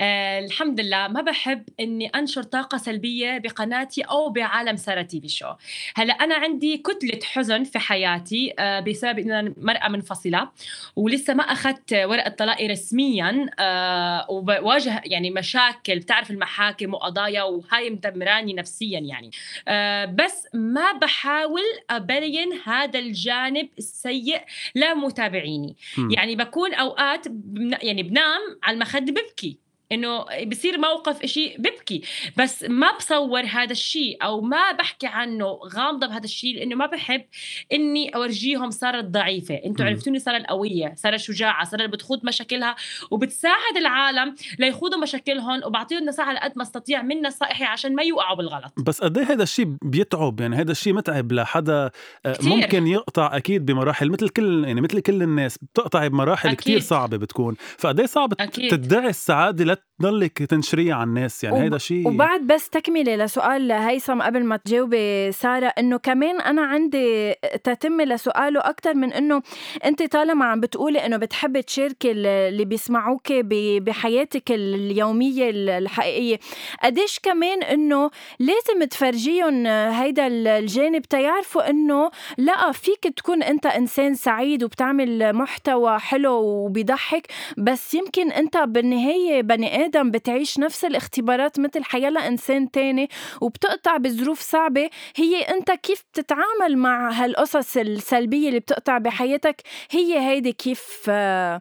آه 0.00 0.38
الحمد 0.38 0.80
لله 0.80 1.08
ما 1.08 1.20
بحب 1.20 1.62
إني 1.80 2.06
أنشر 2.08 2.42
طاقة 2.42 2.78
سلبية 2.78 3.38
بقناتي 3.38 4.02
أو 4.02 4.30
بعالم 4.30 4.76
سارة 4.76 5.02
تي 5.02 5.20
في 5.20 5.28
شو. 5.28 5.46
هلا 5.94 6.12
أنا 6.12 6.34
عندي 6.34 6.76
كتلة 6.78 7.20
حزن 7.24 7.64
في 7.64 7.78
حياتي 7.78 8.54
آه 8.58 8.80
بسبب 8.80 9.18
ان 9.18 9.32
أنا 9.32 9.54
مرأة 9.56 9.88
منفصلة 9.88 10.48
ولسه 10.96 11.34
ما 11.34 11.42
أخذت 11.42 11.92
ورقة 11.92 12.30
طلاقي 12.30 12.66
رسميا 12.66 13.50
آه 13.58 14.26
وبواجه 14.30 15.02
يعني 15.04 15.30
مشاكل 15.30 15.98
بتعرف 15.98 16.30
المحاكم 16.30 16.94
وقضايا 16.94 17.42
وهاي 17.42 17.90
مدمراني 17.90 18.54
نفسيا 18.54 19.00
يعني. 19.00 19.30
آه 19.68 20.04
بس 20.04 20.48
ما 20.54 20.92
بحاول 20.92 21.62
أبين 21.90 22.52
هذا 22.64 22.98
الجانب 22.98 23.68
السيء 23.78 24.40
لمتابعيني. 24.74 25.76
يعني 26.10 26.36
بكون 26.36 26.74
أوقات 26.74 27.26
يعني 27.82 28.02
بنام 28.02 28.40
على 28.62 28.74
المخدة 28.74 29.12
ببكي. 29.12 29.67
إنه 29.92 30.24
بصير 30.46 30.78
موقف 30.78 31.22
إشي 31.22 31.56
ببكي 31.58 32.02
بس 32.36 32.64
ما 32.68 32.96
بصور 32.96 33.40
هذا 33.40 33.72
الشيء 33.72 34.18
أو 34.22 34.40
ما 34.40 34.72
بحكي 34.72 35.06
عنه 35.06 35.46
غامضة 35.74 36.06
بهذا 36.06 36.24
الشيء 36.24 36.56
لأنه 36.56 36.74
ما 36.74 36.86
بحب 36.86 37.24
إني 37.72 38.08
أورجيهم 38.08 38.70
صارت 38.70 39.04
ضعيفة 39.04 39.54
أنتم 39.54 39.84
عرفتوني 39.84 40.18
صارت 40.18 40.46
قوية 40.46 40.94
صارت 40.96 41.20
شجاعة 41.20 41.64
صارت 41.64 41.90
بتخوض 41.90 42.24
مشاكلها 42.24 42.76
وبتساعد 43.10 43.76
العالم 43.76 44.34
ليخوضوا 44.58 44.98
مشاكلهم 44.98 45.64
وبعطيهم 45.64 46.04
نصائح 46.04 46.28
على 46.28 46.38
قد 46.38 46.52
ما 46.56 46.62
أستطيع 46.62 47.02
من 47.02 47.22
نصائحي 47.22 47.64
عشان 47.64 47.94
ما 47.94 48.02
يوقعوا 48.02 48.36
بالغلط 48.36 48.72
بس 48.78 49.00
قد 49.00 49.18
هذا 49.18 49.42
الشيء 49.42 49.76
بيتعب 49.84 50.40
يعني 50.40 50.56
هذا 50.56 50.72
الشيء 50.72 50.92
متعب 50.92 51.32
لحدا 51.32 51.90
آه، 52.26 52.32
كتير. 52.32 52.48
ممكن 52.48 52.86
يقطع 52.86 53.36
أكيد 53.36 53.66
بمراحل 53.66 54.10
مثل 54.10 54.28
كل 54.28 54.64
يعني 54.64 54.80
مثل 54.80 55.00
كل 55.00 55.22
الناس 55.22 55.58
بتقطعي 55.58 56.08
بمراحل. 56.08 56.54
كتير 56.54 56.80
صعبة 56.80 57.16
بتكون 57.16 57.56
فقد 57.78 58.00
إيه 58.00 58.06
صعب 58.06 58.32
أكيد. 58.40 58.70
تدعي 58.70 59.08
السعادة 59.08 59.77
تضلك 60.00 60.38
تنشريها 60.38 60.94
على 60.94 61.04
الناس 61.04 61.44
يعني 61.44 61.66
هذا 61.66 61.78
شيء 61.78 62.08
وبعد 62.08 62.40
بس 62.40 62.70
تكملة 62.70 63.16
لسؤال 63.16 63.72
هيثم 63.72 64.22
قبل 64.22 64.44
ما 64.44 64.56
تجاوبي 64.56 65.32
سارة 65.32 65.66
إنه 65.66 65.96
كمان 65.96 66.40
أنا 66.40 66.62
عندي 66.62 67.34
تتمه 67.64 68.04
لسؤاله 68.04 68.60
أكثر 68.60 68.94
من 68.94 69.12
إنه 69.12 69.42
أنت 69.84 70.02
طالما 70.02 70.44
عم 70.44 70.60
بتقولي 70.60 71.06
إنه 71.06 71.16
بتحبي 71.16 71.62
تشاركي 71.62 72.10
اللي 72.10 72.64
بيسمعوك 72.64 73.32
بحياتك 73.32 74.50
اليومية 74.50 75.50
الحقيقية. 75.50 76.38
قديش 76.82 77.18
كمان 77.18 77.62
إنه 77.62 78.10
لازم 78.38 78.84
تفرجيهم 78.90 79.66
هيدا 79.66 80.26
الجانب 80.26 81.02
تيعرفوا 81.02 81.70
إنه 81.70 82.10
لا 82.38 82.72
فيك 82.72 83.08
تكون 83.16 83.42
أنت 83.42 83.66
إنسان 83.66 84.14
سعيد 84.14 84.64
وبتعمل 84.64 85.32
محتوى 85.32 85.98
حلو 85.98 86.34
وبيضحك 86.34 87.26
بس 87.58 87.94
يمكن 87.94 88.30
أنت 88.30 88.56
بالنهاية 88.56 89.42
بني 89.42 89.67
آدم 89.68 90.10
بتعيش 90.10 90.58
نفس 90.58 90.84
الاختبارات 90.84 91.58
مثل 91.60 91.84
حيلا 91.84 92.28
انسان 92.28 92.70
تاني 92.70 93.08
وبتقطع 93.40 93.96
بظروف 93.96 94.40
صعبة. 94.40 94.90
هي 95.16 95.40
أنت 95.40 95.70
كيف 95.70 96.04
بتتعامل 96.12 96.76
مع 96.76 97.10
هالقصص 97.10 97.76
السلبية 97.76 98.48
اللي 98.48 98.60
بتقطع 98.60 98.98
بحياتك؟ 98.98 99.62
هي 99.90 100.18
هيدي 100.18 100.52
كيف 100.52 100.80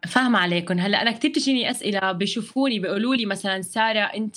فاهم 0.07 0.35
عليكم 0.35 0.79
هلأ 0.79 1.01
أنا 1.01 1.11
كثير 1.11 1.31
بتجيني 1.31 1.71
أسئلة 1.71 2.11
بيشوفوني 2.11 2.79
بيقولوا 2.79 3.15
لي 3.15 3.25
مثلا 3.25 3.61
سارة 3.61 3.99
أنت 3.99 4.35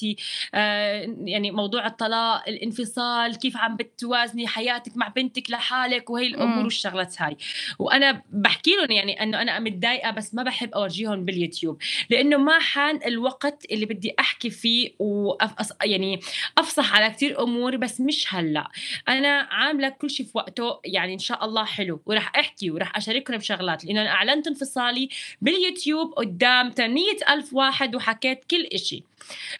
آه 0.54 1.16
يعني 1.24 1.50
موضوع 1.50 1.86
الطلاق 1.86 2.48
الانفصال 2.48 3.38
كيف 3.38 3.56
عم 3.56 3.76
بتوازني 3.76 4.46
حياتك 4.46 4.96
مع 4.96 5.08
بنتك 5.08 5.50
لحالك 5.50 6.10
وهي 6.10 6.26
الأمور 6.26 6.64
والشغلات 6.64 7.22
هاي. 7.22 7.36
وأنا 7.78 8.22
بحكي 8.30 8.70
لهم 8.70 8.90
يعني 8.90 9.22
إنه 9.22 9.42
أنا 9.42 9.58
متضايقة 9.58 10.10
بس 10.10 10.34
ما 10.34 10.42
بحب 10.42 10.70
أورجيهم 10.74 11.24
باليوتيوب 11.24 11.78
لأنه 12.10 12.36
ما 12.36 12.58
حان 12.58 13.00
الوقت 13.06 13.59
اللي 13.70 13.86
بدي 13.86 14.14
أحكي 14.20 14.50
فيه 14.50 14.90
وأف 14.98 15.72
يعني 15.84 16.20
أفصح 16.58 16.94
على 16.94 17.10
كثير 17.10 17.42
أمور 17.42 17.76
بس 17.76 18.00
مش 18.00 18.34
هلأ. 18.34 18.68
أنا 19.08 19.48
عاملة 19.50 19.88
كل 19.88 20.10
شيء 20.10 20.26
في 20.26 20.32
وقته 20.34 20.80
يعني 20.84 21.14
إن 21.14 21.18
شاء 21.18 21.44
الله 21.44 21.64
حلو 21.64 22.00
وراح 22.06 22.32
أحكي 22.36 22.70
وراح 22.70 22.96
أشارككم 22.96 23.36
بشغلات 23.36 23.84
لأنه 23.84 24.02
أنا 24.02 24.10
أعلنت 24.10 24.46
انفصالي 24.46 25.08
باليوتيوب 25.42 26.12
قدام 26.12 26.70
800 26.70 27.04
ألف 27.30 27.54
واحد 27.54 27.94
وحكيت 27.94 28.44
كل 28.50 28.64
إشي. 28.64 29.02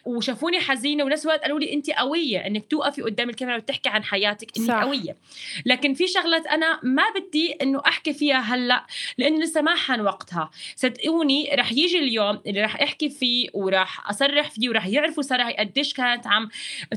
وشافوني 0.05 0.59
حزينة 0.59 1.03
ونفس 1.03 1.25
الوقت 1.25 1.41
قالوا 1.41 1.59
لي 1.59 1.73
انت 1.73 1.89
قوية 1.89 2.47
إنك 2.47 2.65
توقفي 2.65 3.01
قدام 3.01 3.29
الكاميرا 3.29 3.57
وتحكي 3.57 3.89
عن 3.89 4.03
حياتك 4.03 4.57
انك 4.57 4.67
صح. 4.67 4.83
قوية. 4.83 5.15
لكن 5.65 5.93
في 5.93 6.07
شغلات 6.07 6.47
أنا 6.47 6.79
ما 6.83 7.03
بدي 7.15 7.51
إنه 7.51 7.81
أحكي 7.87 8.13
فيها 8.13 8.39
هلأ 8.39 8.85
لأنه 9.17 9.39
لسه 9.39 9.61
ما 9.61 9.75
حان 9.75 10.01
وقتها. 10.01 10.51
صدقوني 10.75 11.55
رح 11.55 11.71
يجي 11.71 11.99
اليوم 11.99 12.41
اللي 12.47 12.61
رح 12.61 12.81
أحكي 12.81 13.09
فيه 13.09 13.49
وراح 13.53 13.90
أصرح 13.99 14.49
فيه 14.49 14.69
وراح 14.69 14.87
يعرفوا 14.87 15.23
ساره 15.23 15.51
قديش 15.59 15.93
كانت 15.93 16.27
عم 16.27 16.49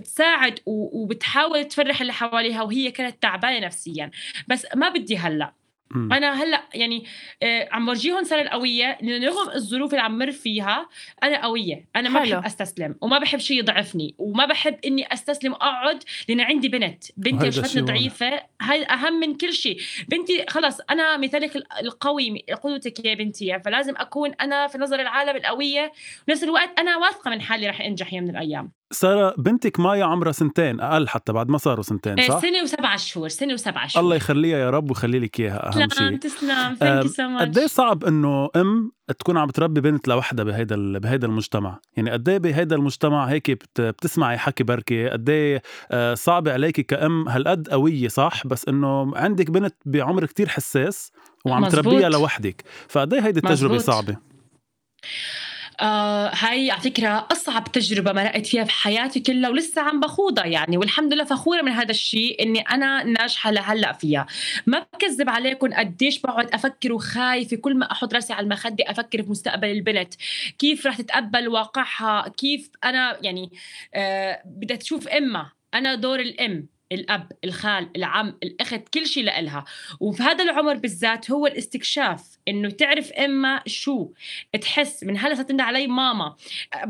تساعد 0.05 0.61
وبتحاول 0.67 1.65
تفرح 1.65 2.01
اللي 2.01 2.13
حواليها 2.13 2.63
وهي 2.63 2.91
كانت 2.91 3.23
تعبانة 3.23 3.67
نفسيا. 3.67 4.11
بس 4.49 4.67
ما 4.75 4.89
بدي 4.89 5.19
هلأ. 5.19 5.64
أنا 5.95 6.43
هلأ 6.43 6.63
يعني 6.75 7.05
آه 7.43 7.69
عم 7.73 7.87
برجيهم 7.87 8.25
صار 8.25 8.41
القويه 8.41 8.99
رغم 9.03 9.51
الظروف 9.55 9.91
اللي 9.91 10.03
عم 10.03 10.19
مر 10.19 10.33
فيها 10.33 10.89
أنا 11.23 11.45
قوية. 11.45 11.87
أنا 11.97 12.09
ما 12.09 12.21
حلو. 12.21 12.31
بحب 12.31 12.45
أستسلم 12.45 12.95
وما 13.01 13.19
بحب 13.19 13.39
شيء 13.39 13.59
يضعفني 13.59 14.15
وما 14.19 14.47
بحب 14.47 14.77
إني 14.87 15.13
أستسلم 15.13 15.53
واقعد 15.53 16.03
لأن 16.29 16.41
عندي 16.41 16.69
بنت. 16.69 17.05
بنتي 17.17 17.53
شفتني 17.53 17.83
ضعيفه 17.83 18.41
هاي 18.63 18.85
أهم 18.85 19.21
من 19.21 19.35
كل 19.37 19.53
شيء 19.53 19.81
بنتي 20.09 20.45
خلص 20.49 20.79
أنا 20.91 21.17
مثالك 21.17 21.57
القوي 21.83 22.45
قدوتك 22.63 23.05
يا 23.05 23.15
بنتي 23.15 23.61
فلازم 23.65 23.95
أكون 23.97 24.33
أنا 24.41 24.67
في 24.67 24.79
نظر 24.79 25.01
العالم 25.01 25.37
القوية. 25.37 25.93
ونفس 26.29 26.45
الوقت 26.45 26.71
أنا 26.79 26.97
واثقة 26.97 27.31
من 27.31 27.41
حالي 27.41 27.69
رح 27.69 27.81
انجح 27.81 28.15
يوم 28.15 28.25
من 28.25 28.31
الأيام. 28.31 28.73
سارة 28.91 29.35
بنتك 29.39 29.81
مايا 29.81 30.05
عمرها 30.05 30.33
سنتين 30.33 30.81
أقل 30.81 31.09
حتى 31.09 31.33
بعد 31.33 31.49
ما 31.49 31.59
صاروا 31.59 31.83
سنتين 31.83 32.17
صح؟ 32.17 32.39
سنة 32.39 32.63
وسبعة 32.63 32.97
شهور 32.97 33.29
سنة 33.29 33.55
وسبعة 33.55 33.87
شهور. 33.87 34.05
الله 34.05 34.17
يخليها 34.17 34.59
يا 34.59 34.71
رب 34.71 34.91
ويخلي 34.91 35.19
لك 35.19 35.41
إياها 35.41 35.69
أهم 35.69 35.84
شيء. 35.93 36.17
تسلم. 36.17 36.75
thank 36.75 37.05
you 37.05 37.11
so 37.11 37.39
قد 37.39 37.59
إيه 37.59 37.67
صعب 37.67 38.05
إنه 38.05 38.49
أم 38.57 38.93
تكون 39.19 39.37
عم 39.37 39.51
تربي 39.51 39.81
بنت 39.81 40.09
لوحدها 40.09 40.45
بهيدا 40.45 40.99
بهيدا 40.99 41.27
المجتمع؟ 41.27 41.81
يعني 41.97 42.11
قد 42.11 42.29
إيه 42.29 42.39
بهيدا 42.39 42.77
المجتمع 42.77 43.25
هيك 43.25 43.51
بتسمعي 43.81 44.39
حكي 44.39 44.65
بركي؟ 44.65 45.09
قد 45.09 45.31
إيه 45.31 45.63
آه، 45.91 46.15
صعب 46.15 46.49
عليكي 46.49 46.83
كأم؟ 46.83 47.29
هالقد 47.29 47.69
قوية 47.69 48.09
صح؟ 48.09 48.47
بس 48.47 48.69
إنه 48.69 49.17
عندك 49.17 49.51
بنت 49.51 49.75
بعمر 49.87 50.27
كتير 50.27 50.49
حساس 50.49 51.13
وعم 51.45 51.69
تربيها 51.69 52.09
لوحدك. 52.09 52.65
فقد 52.89 53.15
إيه 53.15 53.21
هيدي 53.21 53.39
التجربة 53.39 53.75
مزبوط. 53.75 53.95
صعبة؟ 53.95 54.17
آه 55.81 56.31
هاي 56.35 56.71
على 56.71 56.81
فكرة 56.81 57.27
أصعب 57.33 57.73
تجربة 57.73 58.13
مرقت 58.13 58.47
فيها 58.47 58.65
في 58.65 58.71
حياتي 58.71 59.21
كلها 59.21 59.51
ولسه 59.51 59.83
عم 59.83 60.01
بخوضها 60.01 60.47
يعني 60.47 60.77
والحمد 60.79 61.13
لله 61.13 61.25
فخورة 61.25 61.63
من 61.63 61.73
هذا 61.73 61.91
الشيء 61.91 62.43
إني 62.43 62.61
أنا 62.61 63.05
ناجحة 63.05 63.51
لهلأ 63.51 63.93
فيها. 63.93 64.27
ما 64.67 64.87
بكذب 64.95 65.29
عليكم 65.31 65.75
قديش 65.75 66.21
بقعد 66.21 66.55
أفكر 66.55 66.93
وخايفة 66.93 67.57
كل 67.57 67.77
ما 67.77 67.93
أحط 67.93 68.15
راسي 68.15 68.33
على 68.33 68.45
المخدة 68.45 68.85
أفكر 68.89 69.23
في 69.23 69.31
مستقبل 69.31 69.69
البنت. 69.71 70.15
كيف 70.59 70.87
رح 70.87 70.97
تتقبل 70.97 71.49
واقعها؟ 71.49 72.29
كيف 72.29 72.71
أنا 72.85 73.19
يعني 73.23 73.53
آه 73.95 74.43
بدها 74.45 74.77
تشوف 74.77 75.09
إمها. 75.09 75.53
أنا 75.75 75.95
دور 75.95 76.21
الأم. 76.21 76.74
الأب 76.95 77.33
الخال 77.45 77.91
العم 77.97 78.39
الأخت 78.43 78.89
كل 78.95 79.07
شيء 79.07 79.25
لإلها. 79.25 79.65
وفي 80.01 80.23
هذا 80.23 80.45
العمر 80.45 80.75
بالذات 80.75 81.31
هو 81.31 81.47
الاستكشاف 81.47 82.39
إنه 82.49 82.71
تعرف 82.71 83.13
إما 83.13 83.63
شو 83.67 84.09
تحس. 84.61 85.05
من 85.05 85.19
هلأ 85.19 85.35
ستند 85.35 85.61
علي 85.61 85.87
ماما 85.87 86.35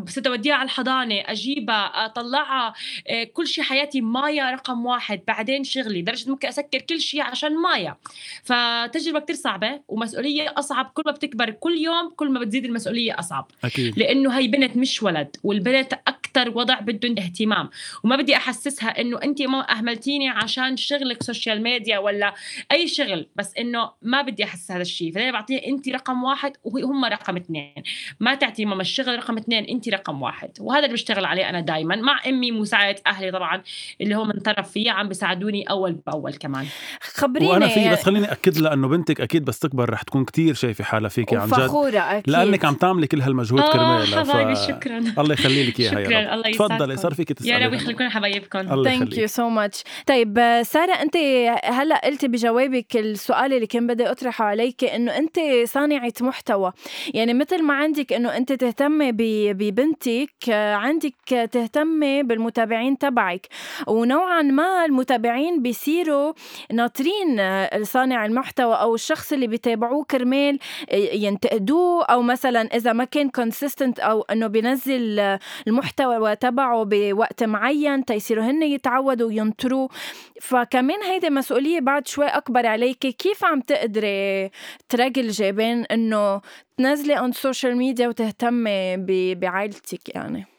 ستوديها 0.06 0.54
على 0.54 0.64
الحضانة 0.64 1.14
أجيبها 1.26 2.06
أطلعها 2.06 2.74
آه، 3.08 3.24
كل 3.24 3.46
شيء 3.46 3.64
حياتي 3.64 4.00
مايا 4.00 4.50
رقم 4.50 4.86
واحد 4.86 5.20
بعدين 5.26 5.64
شغلي 5.64 6.02
درجه 6.02 6.30
ممكن 6.30 6.48
أسكر 6.48 6.78
كل 6.78 7.00
شيء 7.00 7.22
عشان 7.22 7.56
مايا. 7.56 7.96
فتجربة 8.42 9.20
كتير 9.20 9.36
صعبة 9.36 9.80
ومسؤولية 9.88 10.54
أصعب. 10.56 10.90
كل 10.94 11.02
ما 11.06 11.12
بتكبر 11.12 11.50
كل 11.50 11.78
يوم 11.78 12.10
كل 12.16 12.30
ما 12.30 12.40
بتزيد 12.40 12.64
المسؤولية 12.64 13.18
أصعب. 13.18 13.50
أكيد. 13.64 13.98
لأنه 13.98 14.38
هي 14.38 14.48
بنت 14.48 14.76
مش 14.76 15.02
ولد 15.02 15.36
والبنت 15.42 15.94
أكثر 16.36 16.58
وضع 16.58 16.80
بدهم 16.80 17.14
اهتمام. 17.18 17.70
وما 18.04 18.16
بدي 18.16 18.36
أحسسها 18.36 19.00
إنه 19.00 19.22
أنت 19.22 19.42
ما 19.42 19.72
أهملتيني 19.72 20.28
عشان 20.28 20.76
شغلك 20.76 21.22
social 21.22 21.62
media 21.62 21.98
ولا 21.98 22.34
أي 22.72 22.88
شغل 22.88 23.28
بس 23.36 23.52
إنه 23.58 23.90
ما 24.02 24.22
بدي 24.22 24.44
أحس 24.44 24.70
هذا 24.70 24.82
الشيء. 24.82 25.12
فدائما 25.12 25.32
بعطيها 25.32 25.66
أنت 25.66 25.88
رقم 25.88 26.24
واحد 26.24 26.52
وهم 26.64 27.04
رقم 27.04 27.36
اثنين. 27.36 27.74
ما 28.20 28.34
تعطي 28.34 28.64
ماما 28.64 28.80
الشغل 28.80 29.16
رقم 29.16 29.36
اثنين 29.36 29.64
أنت 29.64 29.88
رقم 29.88 30.22
واحد. 30.22 30.50
وهذا 30.60 30.84
اللي 30.84 30.92
بشتغل 30.92 31.24
عليه 31.24 31.48
أنا 31.48 31.60
دائما 31.60 31.96
مع 31.96 32.20
أمي 32.26 32.52
مساعده 32.52 33.02
أهلي 33.06 33.30
طبعا 33.30 33.62
اللي 34.00 34.14
هو 34.16 34.24
من 34.24 34.32
طرف 34.32 34.70
فيها 34.70 34.92
عم 34.92 35.08
بيساعدوني 35.08 35.62
أول 35.62 35.92
بأول 35.92 36.34
كمان. 36.34 36.66
خبريني 37.00 37.50
وأنا 37.50 37.68
في 37.68 37.90
بس 37.90 38.02
خليني 38.02 38.32
أكد 38.32 38.58
لها 38.58 38.74
انه 38.74 38.88
بنتك 38.88 39.20
أكيد 39.20 39.44
بس 39.44 39.58
تكبر 39.58 39.90
رح 39.90 40.02
تكون 40.02 40.24
كتير 40.24 40.54
شايفة 40.54 40.84
حالها 40.84 41.08
فيكي 41.08 41.36
عن 41.36 41.46
جد. 41.46 41.54
فخوره 41.54 41.98
أكيد. 41.98 42.30
لأنك 42.30 42.64
عم 42.64 42.74
تعملي 42.74 43.06
كل 43.06 43.20
هالمجهود 43.20 43.62
كرمالها 43.62 44.24
حبايبي 44.24 44.54
ف... 44.54 44.58
شكرا. 44.58 44.98
الله 44.98 45.32
يخلي 45.32 45.66
لك 45.66 45.80
اياها 45.80 46.23
شكرا 46.24 46.34
الله 46.34 46.48
يسعدكم 46.48 46.76
تفضلي 46.76 46.96
صار 46.96 47.14
فيك 47.14 47.32
تسالي 47.32 47.50
يا 47.50 47.66
رب 47.66 47.74
يخليكم 47.74 48.08
حبايبكم. 48.08 48.84
thank 48.84 49.18
you 49.18 49.26
so 49.26 49.48
much 49.48 49.82
طيب 50.06 50.62
سارة 50.62 50.92
أنت 50.92 51.16
هلأ 51.64 52.00
قلتي 52.04 52.28
بجوابك 52.28 52.96
السؤال 52.96 53.52
اللي 53.52 53.66
كان 53.66 53.86
بدي 53.86 54.10
اطرحه 54.10 54.44
عليك 54.44 54.84
إنه 54.84 55.16
أنت 55.18 55.40
صانعة 55.64 56.12
محتوى. 56.20 56.72
يعني 57.14 57.34
مثل 57.34 57.62
ما 57.62 57.74
عندك 57.74 58.12
إنه 58.12 58.36
أنت 58.36 58.52
تهتمي 58.52 59.12
ببنتك 59.52 60.48
عندك 60.48 61.14
تهتمي 61.52 62.22
بالمتابعين 62.22 62.98
تبعك. 62.98 63.46
ونوعا 63.86 64.42
ما 64.42 64.84
المتابعين 64.84 65.62
بيصيروا 65.62 66.32
ناطرين 66.72 67.40
صانع 67.82 68.26
المحتوى 68.26 68.74
أو 68.74 68.94
الشخص 68.94 69.32
اللي 69.32 69.46
بيتابعوه 69.46 70.04
كرمال 70.04 70.58
ينتقدوه 70.92 72.04
أو 72.04 72.22
مثلا 72.22 72.60
إذا 72.60 72.92
ما 72.92 73.04
كان 73.04 73.28
consistent 73.28 74.00
أو 74.00 74.22
إنه 74.22 74.46
بينزل 74.46 75.38
المحتوى 75.66 76.13
المحتوى 76.14 76.36
تبعه 76.36 76.84
بوقت 76.84 77.44
معين 77.44 78.04
تيصيروا 78.04 78.44
هن 78.44 78.62
يتعودوا 78.62 79.28
وينطروا. 79.28 79.88
فكمان 80.40 81.02
هيدي 81.02 81.30
مسؤولية 81.30 81.80
بعد 81.80 82.06
شوي 82.06 82.26
أكبر 82.26 82.66
عليك. 82.66 82.98
كيف 82.98 83.44
عم 83.44 83.60
تقدري 83.60 84.50
تججلي 84.88 85.52
بين 85.52 85.84
إنه 85.84 86.40
تنزلي 86.76 87.18
on 87.18 87.32
social 87.32 87.76
media 87.76 88.08
وتهتمي 88.08 88.96
بعائلتك 89.34 90.14
يعني؟ 90.14 90.53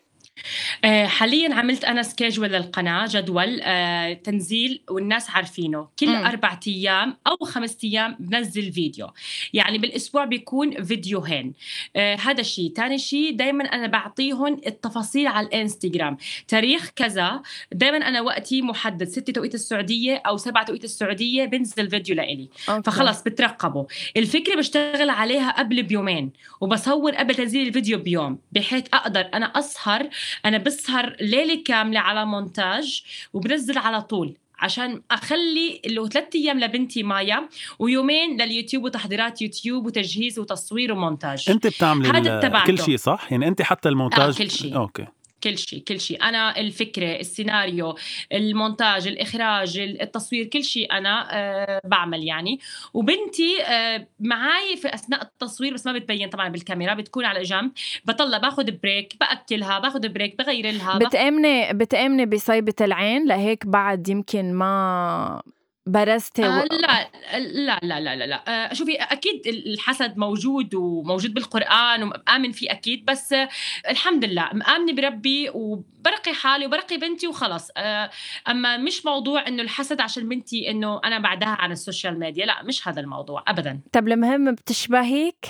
حاليا 1.05 1.53
عملت 1.55 1.85
أنا 1.85 2.03
schedule 2.03 2.49
للقناة 2.49 3.05
جدول 3.09 3.59
آه، 3.63 4.13
تنزيل 4.13 4.81
والناس 4.89 5.29
عارفينه. 5.29 5.87
كل 5.99 6.09
م. 6.09 6.25
أربع 6.25 6.59
أيام 6.67 7.17
أو 7.27 7.45
خمس 7.45 7.77
أيام 7.83 8.15
بنزل 8.19 8.71
فيديو. 8.71 9.07
يعني 9.53 9.77
بالأسبوع 9.77 10.25
بيكون 10.25 10.83
فيديوهين. 10.83 11.53
آه، 11.95 12.15
هذا 12.15 12.41
الشيء. 12.41 12.73
ثاني 12.73 12.97
شيء 12.97 13.35
دائما 13.35 13.63
أنا 13.63 13.87
بعطيهم 13.87 14.61
التفاصيل 14.67 15.27
على 15.27 15.47
الإنستغرام. 15.47 16.17
تاريخ 16.47 16.89
كذا. 16.95 17.41
دائما 17.71 17.97
أنا 17.97 18.21
وقتي 18.21 18.61
محدد. 18.61 19.07
6 19.07 19.33
توقيت 19.33 19.55
السعودية 19.55 20.21
أو 20.25 20.37
7 20.37 20.63
توقيت 20.65 20.83
السعودية 20.83 21.45
بنزل 21.45 21.89
فيديو 21.89 22.15
لإلي. 22.15 22.49
فخلص 22.85 23.21
بترقبوا. 23.23 23.85
الفكرة 24.17 24.55
بشتغل 24.55 25.09
عليها 25.09 25.51
قبل 25.51 25.83
بيومين 25.83 26.31
وبصور 26.61 27.15
قبل 27.15 27.35
تنزيل 27.35 27.67
الفيديو 27.67 27.99
بيوم 27.99 28.39
بحيث 28.51 28.85
أقدر 28.93 29.29
أنا 29.33 29.45
أسهر 29.45 30.09
أنا 30.45 30.57
بسهر 30.57 31.15
ليلة 31.21 31.63
كاملة 31.63 31.99
على 31.99 32.25
مونتاج 32.25 33.03
وبنزل 33.33 33.77
على 33.77 34.01
طول 34.01 34.33
عشان 34.59 35.01
أخلي 35.11 35.81
اللي 35.85 36.09
ثلاث 36.09 36.35
أيام 36.35 36.59
لبنتي 36.59 37.03
مايا 37.03 37.49
ويومين 37.79 38.41
لليوتيوب 38.41 38.83
وتحضيرات 38.83 39.41
يوتيوب 39.41 39.85
وتجهيز 39.85 40.39
وتصوير 40.39 40.93
ومونتاج. 40.93 41.45
أنت 41.49 41.67
بتعملي 41.67 42.63
كل 42.67 42.79
شيء 42.79 42.97
صح؟ 42.97 43.27
يعني 43.31 43.47
أنت 43.47 43.61
حتى 43.61 43.89
المونتاج 43.89 44.21
آه 44.21 44.37
كل 44.37 44.51
شيء. 44.51 44.75
أوكي. 44.77 45.05
كل 45.43 45.57
شيء 45.57 45.83
كل 45.83 45.99
شيء. 45.99 46.23
أنا 46.23 46.59
الفكرة 46.59 47.19
السيناريو 47.19 47.95
المونتاج 48.33 49.07
الإخراج 49.07 49.77
التصوير 49.77 50.45
كل 50.45 50.63
شيء 50.63 50.91
أنا 50.91 51.27
أه 51.31 51.81
بعمل 51.85 52.23
يعني. 52.23 52.59
وبنتي 52.93 53.63
أه 53.63 54.07
معي 54.19 54.77
في 54.77 54.93
أثناء 54.93 55.21
التصوير 55.21 55.73
بس 55.73 55.85
ما 55.85 55.93
بتبين 55.93 56.29
طبعا 56.29 56.49
بالكاميرا 56.49 56.93
بتكون 56.93 57.25
على 57.25 57.41
جنب. 57.41 57.71
بطلع 58.05 58.37
باخذ 58.37 58.71
break 58.71 59.13
بأكلها 59.19 59.79
باخذ 59.79 60.09
break 60.09 60.37
بغير 60.37 60.71
لها 60.71 60.97
بتأمني 60.97 61.73
بتأمني 61.73 62.25
بصيبة 62.25 62.73
العين؟ 62.81 63.27
لهيك 63.27 63.65
بعد 63.65 64.07
يمكن 64.09 64.53
ما 64.53 65.41
برزتي 65.87 66.45
آه 66.45 66.65
لا 66.71 67.09
لا 67.39 67.79
لا 67.83 67.99
لا 67.99 68.15
لا 68.15 68.25
لا. 68.25 68.43
آه 68.47 68.73
شوفي 68.73 68.95
أكيد 68.95 69.47
الحسد 69.47 70.17
موجود 70.17 70.75
وموجود 70.75 71.33
بالقرآن 71.33 72.03
ومآمن 72.03 72.51
فيه 72.51 72.71
أكيد 72.71 73.05
بس 73.05 73.33
آه 73.33 73.49
الحمد 73.89 74.25
لله 74.25 74.49
مآمنة 74.53 74.93
بربي 74.93 75.49
وبرقي 75.49 76.33
حالي 76.33 76.65
وبرقي 76.65 76.97
بنتي 76.97 77.27
وخلص. 77.27 77.69
آه 77.77 78.09
أما 78.49 78.77
مش 78.77 79.05
موضوع 79.05 79.47
إنه 79.47 79.63
الحسد 79.63 80.01
عشان 80.01 80.29
بنتي 80.29 80.71
إنه 80.71 81.01
أنا 81.03 81.19
بعدها 81.19 81.49
على 81.49 81.73
ال 81.73 81.80
social 81.80 82.19
media 82.19 82.45
لا 82.45 82.63
مش 82.63 82.87
هذا 82.87 83.01
الموضوع 83.01 83.43
ابدا. 83.47 83.79
طب 83.93 84.07
المهم 84.07 84.51
بتشبهيك؟ 84.51 85.45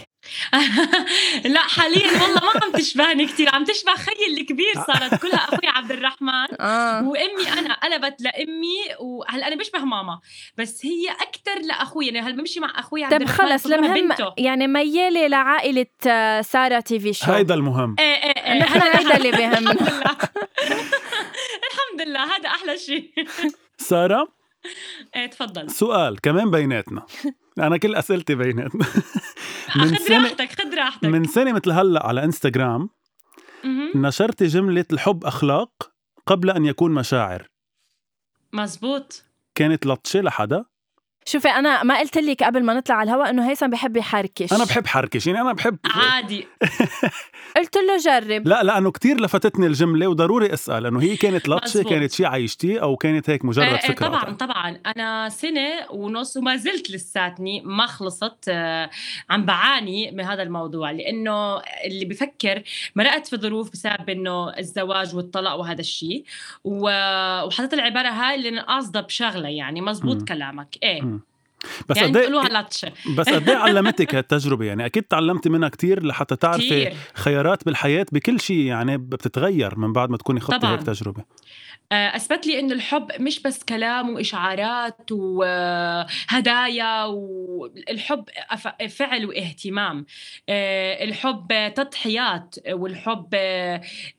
لا 1.55 1.59
حاليا 1.59 2.11
والله 2.21 2.41
ما 2.55 2.61
عم 2.65 2.71
تشبهني 2.71 3.25
كثير 3.25 3.55
عم 3.55 3.63
تشبه 3.63 3.95
خيي 3.95 4.37
الكبير 4.41 4.73
صارت 4.87 5.21
كلها 5.21 5.35
أخوي 5.43 5.59
عبد 5.69 5.91
الرحمن 5.91 6.47
آه. 6.59 7.07
وأمي 7.07 7.49
أنا 7.59 7.73
قلبت 7.73 8.21
لأمي 8.21 8.77
وهلأ 8.99 9.47
أنا 9.47 9.55
بشبه 9.55 9.79
ماما 9.79 10.19
بس 10.57 10.85
هي 10.85 11.09
أكثر 11.11 11.61
لأخوي. 11.67 12.05
يعني 12.05 12.19
هلأ 12.19 12.35
بمشي 12.35 12.59
مع 12.59 12.79
أخوي 12.79 13.03
عبد 13.03 13.13
الرحمن 13.13 13.37
طيب 13.37 13.49
خلص 13.51 13.65
المهم 13.65 14.09
يعني 14.37 14.67
ميالة 14.67 15.27
لعائلة 15.27 15.85
آه، 16.07 16.41
سارة 16.41 16.79
تي 16.79 16.99
في 16.99 17.13
شو؟ 17.13 17.31
هيدا 17.31 17.53
المهم. 17.53 17.95
إيه 17.99 18.05
إيه 18.23 18.43
إيه. 18.53 18.59
نحن 18.59 18.81
هيدا 18.81 19.17
اللي 19.17 19.31
بيهمنا 19.37 19.71
الحمد 21.71 22.01
لله 22.07 22.35
هذا 22.35 22.49
أحلى 22.49 22.77
شيء. 22.77 23.11
سارة؟ 23.77 24.27
إيه 25.15 25.25
تفضل. 25.25 25.69
سؤال 25.71 26.21
كمان 26.21 26.51
بيناتنا. 26.51 27.05
أنا 27.59 27.77
كل 27.77 27.95
أسئلتي 27.95 28.35
بيناتنا 28.35 28.85
من 29.75 29.95
خد 29.95 30.11
راحتك 30.11 30.51
خد 30.61 30.73
راحتك. 30.73 31.05
من 31.05 31.23
سنة 31.23 31.53
مثل 31.53 31.71
هلأ 31.71 32.07
على 32.07 32.23
إنستغرام 32.23 32.89
نشرتي 33.95 34.45
جملة 34.45 34.85
الحب 34.93 35.25
أخلاق 35.25 35.91
قبل 36.27 36.49
أن 36.49 36.65
يكون 36.65 36.91
مشاعر. 36.91 37.49
مزبوط. 38.53 39.23
كانت 39.55 39.85
لطشة 39.85 40.21
لحدا. 40.21 40.65
شوفي 41.27 41.47
أنا 41.47 41.83
ما 41.83 41.99
قلت 41.99 42.17
لك 42.17 42.43
قبل 42.43 42.63
ما 42.63 42.73
نطلع 42.73 42.95
على 42.95 43.11
الهواء 43.11 43.29
إنه 43.29 43.49
هيثم 43.49 43.67
بحب 43.67 43.97
يحركش. 43.97 44.53
أنا 44.53 44.63
بحب 44.63 44.87
حركش 44.87 45.27
يعني 45.27 45.41
أنا 45.41 45.53
بحب 45.53 45.77
عادي. 45.85 46.47
قلت 47.57 47.77
له 47.77 47.97
جرب. 47.97 48.47
لا 48.47 48.63
لأنه 48.63 48.91
كثير 48.91 49.21
لفتتني 49.21 49.67
الجملة 49.67 50.07
وضروري 50.07 50.53
أسأل 50.53 50.85
إنه 50.85 51.01
هي 51.01 51.15
كانت 51.15 51.49
لطشة 51.49 51.83
كانت 51.83 52.11
شيء 52.11 52.25
عايشتيه 52.25 52.79
أو 52.79 52.95
كانت 52.95 53.29
هيك 53.29 53.45
مجرد 53.45 53.65
آه 53.65 53.77
فكرة؟ 53.77 54.07
طبعا 54.07 54.33
طبعا. 54.33 54.79
أنا 54.85 55.29
سنة 55.29 55.91
ونص 55.91 56.37
وما 56.37 56.55
زلت 56.55 56.91
لساتني 56.91 57.61
ما 57.61 57.85
خلصت 57.85 58.45
آه 58.49 58.89
عم 59.29 59.45
بعاني 59.45 60.11
من 60.11 60.23
هذا 60.23 60.43
الموضوع 60.43 60.91
لأنه 60.91 61.61
اللي 61.85 62.05
بفكر 62.05 62.63
مرقت 62.95 63.27
في 63.27 63.37
ظروف 63.37 63.71
بسبب 63.71 64.09
إنه 64.09 64.57
الزواج 64.57 65.15
والطلاق 65.15 65.55
وهذا 65.59 65.81
الشيء 65.81 66.25
وحطيت 66.63 67.73
العبارة 67.73 68.09
هاي 68.09 68.35
اللي 68.35 68.61
قاصدة 68.61 69.01
بشغلة 69.01 69.49
يعني 69.49 69.81
مزبوط 69.81 70.21
م. 70.21 70.25
كلامك. 70.25 70.77
إيه. 70.83 71.01
م. 71.01 71.14
بس 71.89 71.97
يعني 71.97 72.19
قد 72.19 72.65
بس 73.17 73.29
قد 73.29 73.49
إيه 73.49 73.57
علمتك 73.57 74.15
هالتجربة؟ 74.15 74.65
يعني 74.65 74.85
أكيد 74.85 75.03
تعلمتي 75.03 75.49
منها 75.49 75.69
كثير 75.69 76.05
لحتى 76.05 76.35
تعرفي. 76.35 76.93
خيارات 77.13 77.65
بالحياة 77.65 78.05
بكل 78.11 78.39
شيء 78.39 78.57
يعني 78.57 78.97
بتتغير 78.97 79.79
من 79.79 79.93
بعد 79.93 80.09
ما 80.09 80.17
تكوني 80.17 80.39
خضتي 80.39 80.67
هيك 80.67 80.83
تجربة. 80.83 81.23
أثبت 81.91 82.47
لي 82.47 82.59
إنه 82.59 82.73
الحب 82.73 83.07
مش 83.19 83.41
بس 83.41 83.63
كلام 83.63 84.09
وإشعارات 84.09 85.11
وهدايا 85.11 87.03
والحب 87.05 88.23
فعل 88.89 89.25
واهتمام. 89.25 90.05
الحب 90.49 91.73
تضحيات 91.75 92.55
والحب 92.69 93.35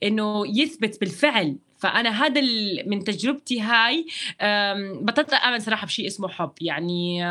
إنه 0.03 0.43
يثبت 0.47 0.99
بالفعل. 1.01 1.57
فأنا 1.77 2.25
هذا 2.25 2.41
من 2.85 3.03
تجربتي 3.03 3.61
هاي 3.61 4.05
بطلت 5.01 5.33
آمن 5.33 5.59
صراحة 5.59 5.85
بشيء 5.87 6.07
اسمه 6.07 6.27
حب 6.27 6.51
يعني 6.61 7.21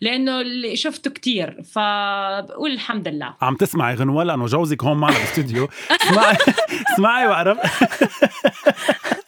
لأنه 0.00 0.40
اللي 0.40 0.76
شفته 0.76 1.10
كتير 1.10 1.62
فبقول 1.62 2.70
الحمد 2.70 3.08
لله. 3.08 3.34
عم 3.40 3.54
تسمعي 3.56 3.94
غنوة؟ 3.94 4.24
لأنه 4.24 4.46
جوزك 4.46 4.84
هون 4.84 4.96
معنا 4.96 5.16
بالاستوديو 5.16 5.68
اسمعي 5.90 6.36
اسمعي 6.94 7.26
وعرف 7.26 7.58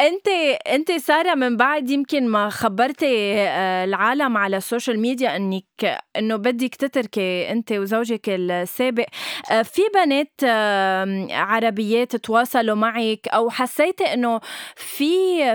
أنت 0.00 0.28
أنت 0.68 0.92
سارة 0.92 1.34
من 1.34 1.56
بعد 1.56 1.90
يمكن 1.90 2.28
ما 2.28 2.48
خبرتي 2.48 3.34
آه، 3.34 3.84
العالم 3.84 4.36
على 4.36 4.56
ال 4.56 4.62
social 4.62 5.00
media 5.00 5.36
إنك 5.36 5.98
إنه 6.16 6.36
بدك 6.36 6.74
تتركي 6.74 7.50
أنت 7.50 7.72
وزوجك 7.72 8.28
السابق. 8.28 9.06
آه، 9.50 9.62
في 9.62 9.82
بنات 9.94 10.32
عربيات 11.32 12.16
تواصلوا 12.16 12.74
معك 12.76 13.28
أو 13.28 13.50
حسيتي 13.50 14.04
إنه 14.04 14.40
في 14.76 15.06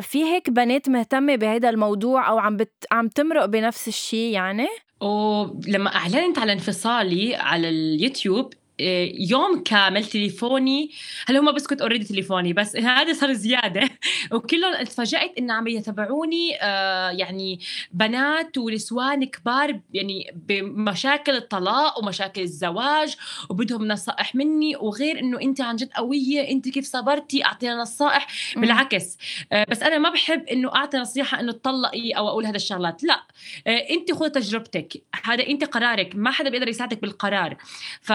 في 0.01 0.23
هيك 0.23 0.49
بنات 0.49 0.89
مهتمة 0.89 1.36
بهذا 1.36 1.69
الموضوع 1.69 2.29
أو 2.29 2.39
عم 2.39 2.58
بت 2.58 2.86
عم 2.91 3.08
تمرق 3.08 3.45
بنفس 3.45 3.88
الشيء 3.88 4.34
يعني؟ 4.34 4.67
ولما 5.01 5.95
أعلنت 5.95 6.39
على 6.39 6.53
انفصالي 6.53 7.36
على 7.36 7.69
اليوتيوب 7.69 8.53
يوم 8.79 9.63
كامل 9.63 10.05
تليفوني. 10.05 10.91
هلا 11.27 11.39
هم 11.39 11.51
بسكت 11.51 11.81
اوريدي 11.81 12.05
تليفوني 12.05 12.53
بس 12.53 12.75
هذا 12.75 13.13
صار 13.13 13.33
زيادة. 13.33 13.89
وكلهم 14.33 14.83
تفاجات 14.83 15.33
انه 15.38 15.53
عم 15.53 15.67
يتابعوني 15.67 16.57
آه 16.62 17.09
يعني 17.09 17.59
بنات 17.91 18.57
ونسوان 18.57 19.23
كبار 19.23 19.79
يعني 19.93 20.31
بمشاكل 20.47 21.36
الطلاق 21.36 21.99
ومشاكل 21.99 22.41
الزواج 22.41 23.15
وبدهم 23.49 23.88
نصائح 23.88 24.36
مني. 24.36 24.75
وغير 24.75 25.19
إنه 25.19 25.41
أنت 25.41 25.62
عن 25.62 25.75
جد 25.75 25.89
قوية 25.93 26.51
أنت 26.51 26.69
كيف 26.69 26.86
صبرتي؟ 26.86 27.45
أعطينا 27.45 27.75
نصائح. 27.75 28.27
بالعكس 28.55 29.17
آه 29.51 29.65
بس 29.69 29.83
أنا 29.83 29.97
ما 29.97 30.09
بحب 30.09 30.43
إنه 30.47 30.75
أعطي 30.75 30.97
نصيحة 30.97 31.39
إنه 31.39 31.51
تطلقي 31.51 32.12
أو 32.12 32.27
أقول 32.29 32.45
هذا 32.45 32.55
الشغلات. 32.55 33.03
لا 33.03 33.23
آه 33.67 33.77
أنت 33.89 34.12
خذ 34.13 34.29
تجربتك. 34.29 35.03
هذا 35.23 35.47
أنت 35.47 35.63
قرارك. 35.63 36.15
ما 36.15 36.31
حدا 36.31 36.49
بيقدر 36.49 36.67
يساعدك 36.67 37.01
بالقرار. 37.01 37.57
ف 38.01 38.12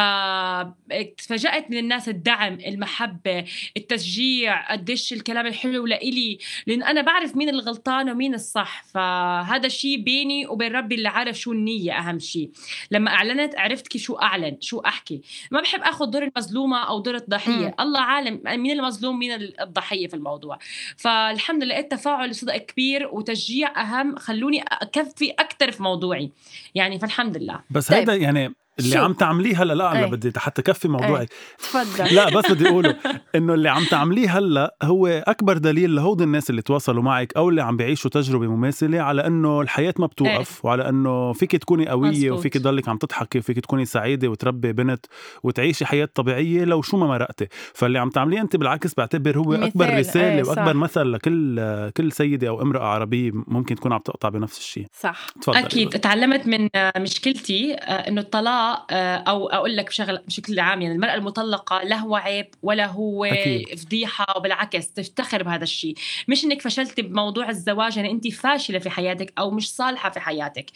تفاجأت 1.18 1.70
من 1.70 1.78
الناس 1.78 2.08
الدعم 2.08 2.58
المحبة 2.66 3.44
التشجيع 3.76 4.72
قديش 4.72 5.12
الكلام 5.12 5.46
الحلو 5.46 5.86
لإلي 5.86 6.38
لأن 6.66 6.82
أنا 6.82 7.00
بعرف 7.00 7.36
مين 7.36 7.48
الغلطان 7.48 8.10
ومين 8.10 8.34
الصح. 8.34 8.84
فهذا 8.84 9.66
الشيء 9.66 10.02
بيني 10.02 10.46
وبين 10.46 10.72
ربي 10.72 10.94
اللي 10.94 11.08
عارف 11.08 11.38
شو 11.38 11.52
النية 11.52 11.98
أهم 11.98 12.18
شيء 12.18 12.50
لما 12.90 13.10
أعلنت 13.10 13.58
عرفت 13.58 13.88
كيف 13.88 14.02
شو 14.02 14.14
أعلن 14.14 14.56
شو 14.60 14.78
أحكي. 14.78 15.20
ما 15.50 15.60
بحب 15.60 15.80
أخذ 15.82 16.06
دور 16.06 16.22
المظلومة 16.22 16.78
أو 16.88 17.00
دور 17.00 17.14
الضحية. 17.14 17.66
م. 17.66 17.74
الله 17.80 18.00
عالم 18.00 18.40
مين 18.44 18.78
المظلوم 18.78 19.18
مين 19.18 19.32
الضحية 19.60 20.08
في 20.08 20.14
الموضوع. 20.14 20.58
فالحمد 20.96 21.64
لله 21.64 21.74
لقيت 21.74 21.90
تفاعل 21.90 22.34
صدق 22.34 22.56
كبير 22.56 23.08
وتشجيع 23.12 23.80
أهم 23.80 24.16
خلوني 24.16 24.62
أكفي 24.62 25.30
أكثر 25.30 25.72
في 25.72 25.82
موضوعي. 25.82 26.30
يعني 26.74 26.98
فالحمد 26.98 27.36
لله. 27.36 27.60
بس 27.70 27.88
طيب. 27.88 28.10
هذا 28.10 28.14
يعني 28.14 28.54
اللي 28.78 28.90
شو؟ 28.90 28.98
عم 28.98 29.12
تعمليه 29.12 29.62
هلا 29.62 29.72
لا 29.72 29.92
إيه. 29.92 29.98
هلا 29.98 30.06
بدي 30.06 30.32
حتى 30.36 30.62
كفي 30.62 30.88
موضوعي 30.88 31.26
تفضل 31.58 32.14
لا 32.14 32.30
بس 32.38 32.50
بدي 32.50 32.68
أقوله 32.68 32.96
إنه 33.34 33.54
اللي 33.54 33.68
عم 33.68 33.84
تعمليه 33.84 34.38
هلا 34.38 34.76
هو 34.82 35.06
أكبر 35.06 35.58
دليل 35.58 35.94
لهود 35.94 36.22
الناس 36.22 36.50
اللي 36.50 36.62
تواصلوا 36.62 37.02
معك 37.02 37.36
أو 37.36 37.48
اللي 37.48 37.62
عم 37.62 37.76
بيعيشوا 37.76 38.10
تجربة 38.10 38.46
مماثلة 38.46 39.00
على 39.00 39.26
إنه 39.26 39.60
الحياة 39.60 39.94
ما 39.98 40.06
بتوقف 40.06 40.64
وعلى 40.64 40.88
إنه 40.88 41.32
فيك 41.32 41.56
تكوني 41.56 41.88
قوية 41.88 42.10
مزبوط. 42.10 42.38
وفيك 42.38 42.54
تضلك 42.54 42.88
عم 42.88 42.96
تضحكي 42.98 43.38
وفيك 43.38 43.60
تكوني 43.60 43.84
سعيدة 43.84 44.28
وتربي 44.28 44.72
بنت 44.72 45.06
وتعيشي 45.42 45.86
حياة 45.86 46.08
طبيعية 46.14 46.64
لو 46.64 46.82
شو 46.82 46.96
ما 46.96 47.06
مرقتي 47.06 47.48
فاللي 47.74 47.98
عم 47.98 48.10
تعمليه 48.10 48.40
أنت 48.40 48.56
بالعكس 48.56 48.94
بعتبر 48.94 49.38
هو 49.38 49.54
أكبر 49.54 49.86
مثال. 49.86 49.98
رسالة 49.98 50.48
وأكبر 50.48 50.72
صح. 50.72 50.74
مثل 50.74 51.12
لكل 51.12 51.90
كل 51.96 52.12
سيدة 52.12 52.48
أو 52.48 52.62
امرأة 52.62 52.84
عربية 52.84 53.30
ممكن 53.34 53.74
تكون 53.74 53.92
عم 53.92 54.00
تقطع 54.00 54.28
بنفس 54.28 54.58
الشيء 54.58 54.86
صح 55.00 55.26
تفضلي 55.42 55.58
أكيد 55.58 55.88
تعلمت 55.88 56.46
من 56.46 56.68
مشكلتي 56.96 57.74
آه، 57.74 58.08
إنه 58.08 58.20
الطلاق 58.20 58.67
آه، 58.90 59.16
أو 59.16 59.48
أقول 59.48 59.76
لك 59.76 59.86
بشغل 59.86 60.18
بشكل 60.26 60.60
عام 60.60 60.82
يعني 60.82 60.94
المرأة 60.94 61.14
المطلقة 61.14 61.82
لا 61.82 61.96
هو 61.96 62.16
عيب 62.16 62.46
ولا 62.62 62.86
هو 62.86 63.24
أكيد. 63.24 63.78
فضيحة 63.78 64.26
وبالعكس 64.36 64.92
تفتخر 64.92 65.42
بهذا 65.42 65.62
الشيء. 65.62 65.94
مش 66.28 66.44
إنك 66.44 66.62
فشلتي 66.62 67.02
بموضوع 67.02 67.48
الزواج 67.48 67.96
يعني 67.96 68.10
انت 68.10 68.28
فاشلة 68.28 68.78
في 68.78 68.90
حياتك 68.90 69.32
أو 69.38 69.50
مش 69.50 69.74
صالحة 69.74 70.10
في 70.10 70.20
حياتك. 70.20 70.66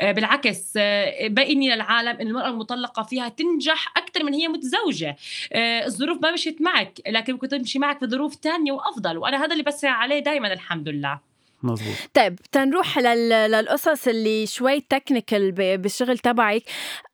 آه، 0.00 0.12
بالعكس 0.12 0.72
آه، 0.76 1.28
بيني 1.28 1.74
للعالم 1.74 2.20
إن 2.20 2.26
المرأة 2.26 2.48
المطلقة 2.48 3.02
فيها 3.02 3.28
تنجح 3.28 3.92
أكثر 3.96 4.24
من 4.24 4.34
هي 4.34 4.48
متزوجة. 4.48 5.16
الظروف 5.54 6.22
ما 6.22 6.32
مشيت 6.32 6.62
معك 6.62 7.00
لكن 7.06 7.32
ممكن 7.32 7.48
تمشي 7.48 7.78
معك 7.78 7.98
في 7.98 8.06
ظروف 8.06 8.34
تانية 8.34 8.72
وأفضل. 8.72 9.18
وأنا 9.18 9.44
هذا 9.44 9.52
اللي 9.52 9.62
بسعى 9.62 9.90
عليه 9.92 10.18
دائما 10.18 10.52
الحمد 10.52 10.88
لله. 10.88 11.32
مزبوط 11.62 11.94
طيب 12.14 12.36
تنروح 12.52 12.98
لل... 12.98 13.28
للقصص 13.28 14.08
اللي 14.08 14.46
شوي 14.46 14.80
technical 14.80 15.52
ب... 15.52 15.82
بالشغل 15.82 16.18
تبعك. 16.18 16.62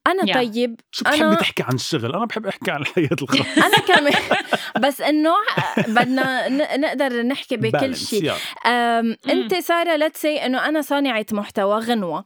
أنا 0.08 0.28
يا. 0.28 0.34
طيب 0.34 0.80
شو 0.92 1.04
بتحبي 1.04 1.34
أنا- 1.36 1.38
تحكي 1.38 1.62
عن 1.62 1.74
الشغل؟ 1.74 2.14
أنا 2.14 2.24
بحب 2.26 2.46
أحكي 2.46 2.70
عن 2.70 2.80
الحياة 2.80 3.08
الخاصه 3.22 3.44
أنا 3.66 3.78
كمان 3.78 4.12
بس 4.84 5.00
إنه 5.00 5.30
بدنا 5.88 6.48
ن- 6.48 6.80
نقدر 6.80 7.22
نحكي 7.22 7.56
بكل 7.56 7.96
شيء. 7.96 8.32
أنت 9.30 9.54
سارة 9.54 9.96
let's 9.96 10.20
say 10.22 10.36
إنه 10.46 10.68
أنا 10.68 10.82
صانعة 10.82 11.26
محتوى 11.32 11.78
غنوة. 11.80 12.24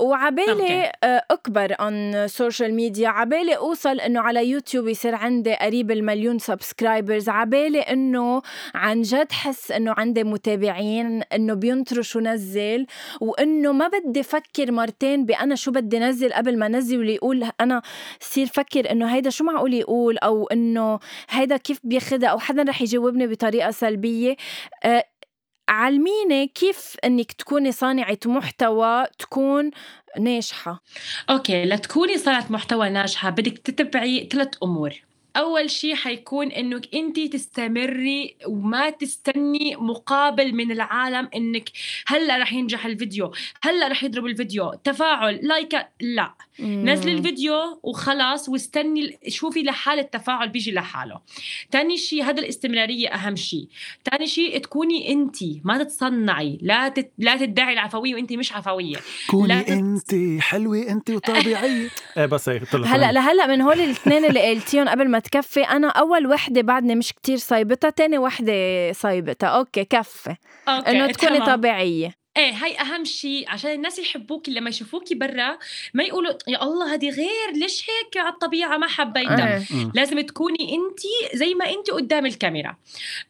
وعبالي. 0.00 0.92
آه، 1.04 1.22
أكبر 1.30 1.74
عن 1.80 2.24
social 2.28 2.74
media 2.74 3.08
عبالي 3.08 3.56
أوصل 3.56 4.00
إنه 4.00 4.20
على 4.20 4.46
يوتيوب 4.50 4.88
يصير 4.88 5.14
عندي 5.14 5.54
قريب 5.54 5.90
المليون 5.90 6.38
subscribers 6.38 7.28
عبالي 7.28 7.80
إنه 7.80 8.42
عن 8.74 9.02
جد 9.02 9.32
حس 9.32 9.72
إنه 9.72 9.94
عندي 9.98 10.24
متابعين 10.24 11.22
إنه 11.22 11.54
بينطروا 11.54 12.02
شو 12.02 12.20
نزل. 12.20 12.86
وإنه 13.20 13.72
ما 13.72 13.88
بدي 13.88 14.20
أفكر 14.20 14.72
مرتين 14.72 15.26
بأنا 15.26 15.54
شو 15.54 15.70
بدي 15.70 15.98
نزل 15.98 16.32
قبل 16.32 16.58
ما 16.58 16.68
واللي 16.92 17.17
يقول 17.18 17.50
أنا 17.60 17.82
صير 18.20 18.46
فكر 18.46 18.90
إنه 18.90 19.14
هيدا 19.14 19.30
شو 19.30 19.44
معقول 19.44 19.74
يقول؟ 19.74 20.18
أو 20.18 20.46
إنه 20.46 20.98
هيدا 21.30 21.56
كيف 21.56 21.80
بياخدها؟ 21.84 22.28
أو 22.28 22.38
حدا 22.38 22.62
رح 22.62 22.82
يجاوبني 22.82 23.26
بطريقة 23.26 23.70
سلبية. 23.70 24.36
أه 24.84 25.04
علميني 25.68 26.46
كيف 26.46 26.96
إنك 27.04 27.32
تكوني 27.32 27.72
صانعة 27.72 28.18
محتوى 28.26 29.06
تكون 29.18 29.70
ناجحة. 30.18 30.82
أوكي 31.30 31.64
لتكوني 31.64 32.18
صانعة 32.18 32.46
محتوى 32.50 32.90
ناجحة 32.90 33.30
بدك 33.30 33.58
تتبعي 33.58 34.28
ثلاث 34.32 34.48
أمور. 34.62 34.94
أول 35.36 35.70
شيء 35.70 35.94
حيكون 35.94 36.52
إنك 36.52 36.94
أنت 36.94 37.20
تستمري 37.20 38.36
وما 38.46 38.90
تستني 38.90 39.76
مقابل 39.76 40.54
من 40.54 40.72
العالم 40.72 41.28
إنك 41.36 41.70
هلأ 42.06 42.38
رح 42.38 42.52
ينجح 42.52 42.86
الفيديو 42.86 43.32
هلأ 43.62 43.88
رح 43.88 44.04
يضرب 44.04 44.26
الفيديو. 44.26 44.72
تفاعل 44.84 45.40
لايك 45.42 45.74
لا. 46.00 46.34
نزلي 46.60 47.12
الفيديو 47.12 47.80
وخلاص 47.82 48.48
واستني 48.48 49.18
شوفي 49.28 49.62
لحال 49.62 49.98
التفاعل 49.98 50.48
بيجي 50.48 50.72
لحاله. 50.72 51.20
تاني 51.70 51.96
شيء 51.96 52.24
هذا 52.24 52.40
الاستمرارية 52.40 53.08
أهم 53.08 53.36
شيء 53.36 53.68
تاني 54.04 54.26
شيء 54.26 54.58
تكوني 54.58 55.12
أنت 55.12 55.36
ما 55.64 55.84
تتصنعي. 55.84 56.58
لا 56.62 56.88
تت... 56.88 57.12
لا 57.18 57.36
تدعي 57.36 57.72
العفوية 57.72 58.14
وأنت 58.14 58.32
مش 58.32 58.52
عفوية. 58.52 58.96
كوني 59.30 59.62
تت- 59.62 59.70
انت 59.70 60.40
حلوة 60.42 60.88
انت 60.88 61.10
وطبيعية. 61.10 61.88
إيه 62.18 62.26
بس 62.26 62.48
هيك 62.48 62.74
هلا 62.74 63.12
لهلا 63.12 63.46
من 63.46 63.60
هول 63.60 63.80
الاثنين 63.80 64.24
اللي 64.24 64.50
قلتيهم 64.50 64.88
قبل 64.88 65.08
ما 65.08 65.18
تكفي 65.18 65.60
أنا 65.60 65.88
أول 65.88 66.26
وحدة 66.26 66.62
بعدني 66.62 66.94
مش 66.94 67.12
كتير 67.12 67.36
صايبتها 67.36 67.90
تاني 67.90 68.18
وحدة 68.18 68.92
صايبتها. 68.92 69.48
okay 69.48 69.84
كفي. 69.84 70.36
okay 70.68 70.90
إنه 70.90 71.06
تكوني 71.06 71.38
تمام. 71.38 71.60
إيه 72.38 72.52
هاي 72.52 72.80
أهم 72.80 73.04
شيء 73.04 73.50
عشان 73.50 73.70
الناس 73.70 73.98
يحبوكي 73.98 74.50
لما 74.50 74.70
يشوفوكي 74.70 75.14
برا 75.14 75.58
ما 75.94 76.02
يقولوا 76.02 76.32
يا 76.48 76.62
الله 76.62 76.94
هذه 76.94 77.10
غير 77.10 77.52
ليش 77.54 77.82
هيك 77.90 78.16
على 78.16 78.28
الطبيعة 78.28 78.76
ما 78.76 78.86
حبيتها. 78.86 79.64
مم. 79.70 79.92
لازم 79.94 80.20
تكوني 80.20 80.74
انت 80.74 81.00
زي 81.36 81.54
ما 81.54 81.70
انت 81.70 81.90
قدام 81.90 82.26
الكاميرا. 82.26 82.76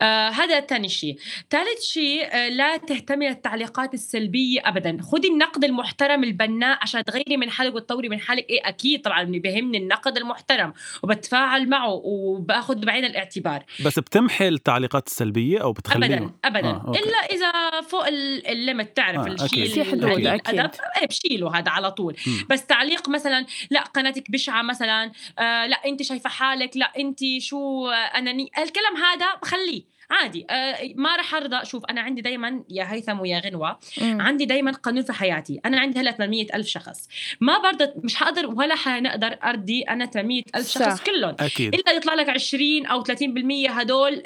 آه 0.02 0.28
هذا 0.28 0.60
ثاني 0.60 0.88
شيء 0.88 1.18
ثالث 1.50 1.82
شيء 1.82 2.26
آه 2.34 2.48
لا 2.48 2.76
تهتمي 2.76 3.28
للتعليقات 3.28 3.94
السلبية 3.94 4.60
ابدا. 4.64 4.98
خذي 5.12 5.28
النقد 5.28 5.64
المحترم 5.64 6.24
البناء 6.24 6.78
عشان 6.82 7.04
تغيري 7.04 7.36
من 7.36 7.50
حالك 7.50 7.74
وتطوري 7.74 8.08
من 8.08 8.20
حالك. 8.20 8.50
إيه 8.50 8.60
أكيد 8.64 9.02
طبعا 9.02 9.22
بيهمني 9.24 9.78
النقد 9.78 10.16
المحترم 10.16 10.72
وبتفاعل 11.02 11.68
معه 11.68 12.00
وباخذ 12.04 12.74
بعين 12.74 13.04
الاعتبار. 13.04 13.64
بس 13.84 13.98
بتمحي 13.98 14.48
التعليقات 14.48 15.06
السلبية 15.06 15.62
أو 15.62 15.72
بتخليهم 15.72 16.34
ابدا 16.44 16.58
ابدا. 16.58 16.68
آه، 16.68 16.84
أوكي. 16.88 16.98
إلا 16.98 17.18
إذا 17.18 17.80
فوق 17.80 18.06
ال- 18.06 18.46
الليمت. 18.46 18.97
تعرف 18.98 19.26
آه، 19.26 19.44
الشيء. 19.44 19.68
في 19.68 19.84
حدود،. 19.84 20.04
الأدب، 20.04 20.70
إيه 21.00 21.06
بشيله 21.06 21.58
هذا 21.58 21.70
على 21.70 21.90
طول 21.90 22.16
مم. 22.26 22.46
بس 22.50 22.66
تعليق 22.66 23.08
مثلا 23.08 23.46
لا 23.70 23.80
قناتك 23.80 24.30
بشعة 24.30 24.62
مثلا 24.62 25.12
آه 25.38 25.66
لا 25.66 25.76
أنت 25.86 26.02
شايفة 26.02 26.30
حالك 26.30 26.76
لا 26.76 26.92
أنت 26.98 27.20
شو 27.38 27.88
آه، 27.88 27.94
أناني 27.94 28.50
الكلام 28.58 28.96
هذا 28.96 29.26
بخليه 29.42 29.97
عادي. 30.10 30.46
آه 30.50 30.76
ما 30.94 31.16
رح 31.16 31.34
أرضى. 31.34 31.64
شوف 31.64 31.84
أنا 31.84 32.00
عندي 32.00 32.20
دائما 32.20 32.64
يا 32.70 32.92
هيثم 32.92 33.20
ويا 33.20 33.40
غنوة. 33.40 33.78
مم. 34.00 34.20
عندي 34.20 34.44
دايما 34.44 34.72
قانون 34.72 35.02
في 35.02 35.12
حياتي. 35.12 35.60
أنا 35.66 35.80
عندي 35.80 36.00
هلا 36.00 36.12
800 36.12 36.46
ألف 36.54 36.66
شخص. 36.66 37.08
ما 37.40 37.58
برضى 37.58 37.92
مش 38.04 38.16
حقدر 38.16 38.46
ولا 38.46 38.74
حنقدر 38.74 39.38
أرضي 39.44 39.82
أنا 39.82 40.06
800 40.06 40.42
ألف 40.56 40.68
شخص 40.68 40.96
صح. 40.98 41.04
كلهم. 41.04 41.36
أكيد. 41.40 41.74
إلا 41.74 41.92
يطلع 41.92 42.14
لك 42.14 42.28
20 42.28 42.86
أو 42.86 43.04
30% 43.04 43.70
هدول 43.70 44.22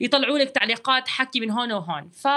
يطلعوا 0.00 0.38
لك 0.38 0.50
تعليقات 0.50 1.08
حكي 1.08 1.40
من 1.40 1.50
هون 1.50 1.72
وهون. 1.72 2.10
ف 2.10 2.28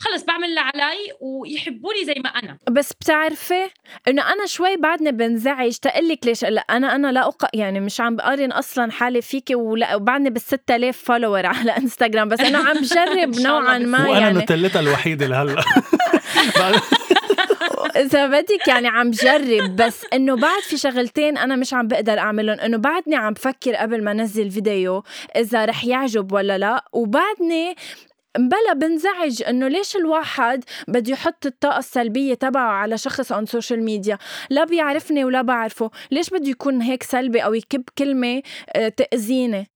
خلص 0.00 0.24
بعمل 0.24 0.44
اللي 0.44 0.60
علي 0.60 1.12
ويحبوني 1.20 2.04
زي 2.04 2.14
ما 2.24 2.30
أنا. 2.30 2.58
بس 2.70 2.92
بتعرفي 2.92 3.70
إنه 4.08 4.32
أنا 4.32 4.46
شوي 4.46 4.76
بعدني 4.76 5.12
بنزعج. 5.12 5.76
تقلك 5.76 6.26
ليش؟ 6.26 6.44
لا 6.44 6.60
أنا 6.60 6.94
أنا 6.94 7.12
لا 7.12 7.28
أق... 7.28 7.48
يعني 7.54 7.80
مش 7.80 8.00
عم 8.00 8.16
بقارن 8.16 8.52
أصلا 8.52 8.92
حالي 8.92 9.22
فيكي 9.22 9.54
ولا 9.54 9.94
وبعدني 9.94 10.30
بال 10.30 10.40
6000 10.40 10.96
فولور 10.96 11.46
على 11.46 11.85
انستغرام 11.86 12.28
بس 12.28 12.40
انه 12.40 12.58
عم 12.58 12.76
بجرب 12.76 13.40
نوعا 13.46 13.78
ما 13.78 14.08
وأنا 14.08 14.20
يعني. 14.20 14.34
نوتيلتها 14.34 14.80
الوحيدة 14.80 15.26
لهلأ. 15.26 15.64
إذا 17.96 18.26
بدك 18.26 18.68
يعني 18.68 18.88
عم 18.88 19.10
جرب 19.10 19.76
بس 19.76 20.04
إنه 20.12 20.36
بعد 20.36 20.62
في 20.62 20.76
شغلتين 20.76 21.38
أنا 21.38 21.56
مش 21.56 21.74
عم 21.74 21.88
بقدر 21.88 22.18
أعملهم. 22.18 22.60
إنه 22.60 22.76
بعدني 22.76 23.16
عم 23.16 23.32
بفكر 23.32 23.74
قبل 23.74 24.04
ما 24.04 24.12
انزل 24.12 24.50
فيديو 24.50 25.02
إذا 25.36 25.64
رح 25.64 25.84
يعجب 25.84 26.32
ولا 26.32 26.58
لا. 26.58 26.84
وبعدني 26.92 27.74
بلا 28.38 28.72
بنزعج 28.74 29.42
إنه 29.48 29.68
ليش 29.68 29.96
الواحد 29.96 30.64
بده 30.88 31.12
يحط 31.12 31.46
الطاقة 31.46 31.78
السلبية 31.78 32.34
تبعه 32.34 32.70
على 32.70 32.98
شخص 32.98 33.32
on 33.32 33.46
social 33.46 33.82
media 33.82 34.18
لا 34.50 34.64
بيعرفني 34.64 35.24
ولا 35.24 35.42
بعرفه. 35.42 35.90
ليش 36.10 36.30
بده 36.30 36.50
يكون 36.50 36.82
هيك 36.82 37.02
سلبي 37.02 37.40
أو 37.40 37.54
يكب 37.54 37.84
كلمة 37.98 38.42
آه، 38.76 38.88
تأذيني؟ 38.88 39.70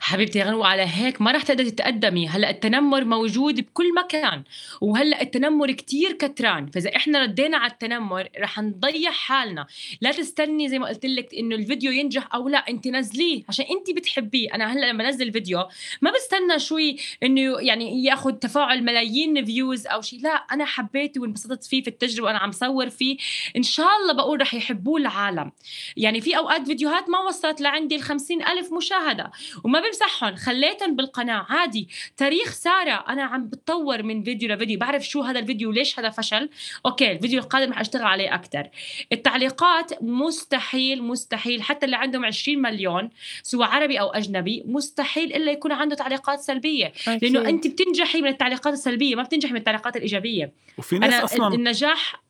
حبيبتي 0.00 0.42
غنوة 0.42 0.66
على 0.66 0.82
هيك 0.82 1.22
ما 1.22 1.32
رح 1.32 1.42
تقدري 1.42 1.70
تتقدمي. 1.70 2.28
هلأ 2.28 2.50
التنمر 2.50 3.04
موجود 3.04 3.60
بكل 3.60 3.94
مكان 3.94 4.42
وهلأ 4.80 5.22
التنمر 5.22 5.72
كتير 5.72 6.12
كتران. 6.12 6.66
فإذا 6.66 6.96
إحنا 6.96 7.22
ردينا 7.22 7.56
على 7.56 7.72
التنمر 7.72 8.28
رح 8.38 8.58
نضيع 8.58 9.10
حالنا. 9.10 9.66
لا 10.00 10.12
تستني 10.12 10.68
زي 10.68 10.78
ما 10.78 10.88
قلت 10.88 11.06
لك 11.06 11.34
إنه 11.34 11.54
الفيديو 11.54 11.92
ينجح 11.92 12.34
أو 12.34 12.48
لا 12.48 12.58
انت 12.68 12.88
نزليه 12.88 13.42
عشان 13.48 13.64
انت 13.70 13.96
بتحبيه. 13.96 14.54
أنا 14.54 14.72
هلأ 14.72 14.86
لما 14.86 15.06
أنزل 15.06 15.32
فيديو 15.32 15.64
ما 16.02 16.10
بستنى 16.10 16.58
شوي 16.58 16.96
إنه 17.22 17.60
يعني 17.60 18.04
يأخذ 18.04 18.32
تفاعل 18.32 18.84
ملايين 18.84 19.44
فيوز 19.44 19.86
أو 19.86 20.00
شيء 20.00 20.20
لا 20.22 20.30
أنا 20.30 20.64
حبيته 20.64 21.20
وانبسطت 21.20 21.64
فيه 21.64 21.82
في 21.82 21.88
التجربة 21.88 22.26
وأنا 22.26 22.38
عم 22.38 22.52
صور 22.52 22.90
فيه. 22.90 23.16
إن 23.56 23.62
شاء 23.62 23.88
الله 24.02 24.12
بقول 24.12 24.40
رح 24.40 24.54
يحبوه 24.54 25.00
العالم. 25.00 25.52
يعني 25.96 26.20
في 26.20 26.36
أوقات 26.36 26.66
فيديوهات 26.66 27.08
ما 27.08 27.18
وصلت 27.18 27.60
لعندي 27.60 27.96
ال 27.96 28.42
ألف 28.42 28.72
مشاهدة. 28.72 29.30
وما 29.64 29.80
بمسحهم 29.80 30.36
خليتهم 30.36 30.96
بالقناة. 30.96 31.46
عادي. 31.48 31.88
تاريخ 32.16 32.52
سارة 32.52 33.04
أنا 33.08 33.22
عم 33.22 33.46
بتطور 33.46 34.02
من 34.02 34.24
فيديو 34.24 34.54
لفيديو. 34.54 34.78
بعرف 34.78 35.08
شو 35.08 35.20
هذا 35.20 35.38
الفيديو 35.38 35.70
ليش 35.70 35.98
هذا 35.98 36.10
فشل. 36.10 36.48
أوكي 36.86 37.12
الفيديو 37.12 37.40
القادم 37.40 37.72
رح 37.72 37.80
أشتغل 37.80 38.04
عليه 38.04 38.34
أكثر 38.34 38.68
التعليقات 39.12 40.02
مستحيل 40.02 41.02
مستحيل. 41.02 41.62
حتى 41.62 41.86
اللي 41.86 41.96
عندهم 41.96 42.24
20 42.24 42.62
مليون 42.62 43.10
سواء 43.42 43.68
عربي 43.68 44.00
أو 44.00 44.08
أجنبي 44.08 44.62
مستحيل 44.66 45.34
إلا 45.34 45.52
يكون 45.52 45.72
عنده 45.72 45.96
تعليقات 45.96 46.40
سلبية. 46.40 46.92
لأنه 47.06 47.48
أنت 47.48 47.66
بتنجحي 47.66 48.20
من 48.20 48.28
التعليقات 48.28 48.72
السلبية 48.72 49.14
ما 49.14 49.22
بتنجحي 49.22 49.52
من 49.52 49.58
التعليقات 49.58 49.96
الإيجابية. 49.96 50.52
وفي 50.78 50.98
ناس 50.98 51.14
أنا 51.14 51.24
أصلا 51.24 51.54
النجاح 51.54 52.29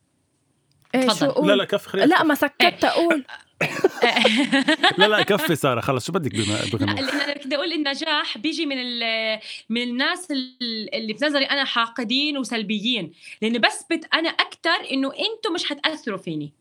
إيه 0.95 1.01
شو 1.01 1.07
تفضل. 1.07 1.31
قول 1.31 1.47
لا 1.47 1.53
لا 1.55 1.65
كفي 1.65 1.89
خليها 1.89 2.05
لا 2.05 2.23
ما 2.23 2.35
سكتت 2.35 2.83
أقول. 2.83 3.25
لا 4.97 5.05
لا 5.07 5.21
كفي 5.21 5.55
سارة 5.55 5.81
خلص 5.81 6.07
شو 6.07 6.11
بدك 6.13 6.35
بغنوة 6.35 6.91
أنا 6.99 7.33
بدي 7.45 7.55
أقول 7.55 7.73
النجاح 7.73 8.37
بيجي 8.37 8.65
من 8.65 8.75
ال- 8.79 9.39
من 9.69 9.81
الناس 9.81 10.31
ال- 10.31 10.95
اللي 10.95 11.13
بنظري 11.13 11.45
أنا 11.45 11.63
حاقدين 11.63 12.37
وسلبيين 12.37 13.11
لأنه 13.41 13.59
بثبت 13.59 14.07
أنا 14.13 14.29
أكثر 14.29 14.91
إنه 14.91 15.07
أنتم 15.07 15.53
مش 15.53 15.65
حتأثروا 15.65 16.17
فيني. 16.17 16.53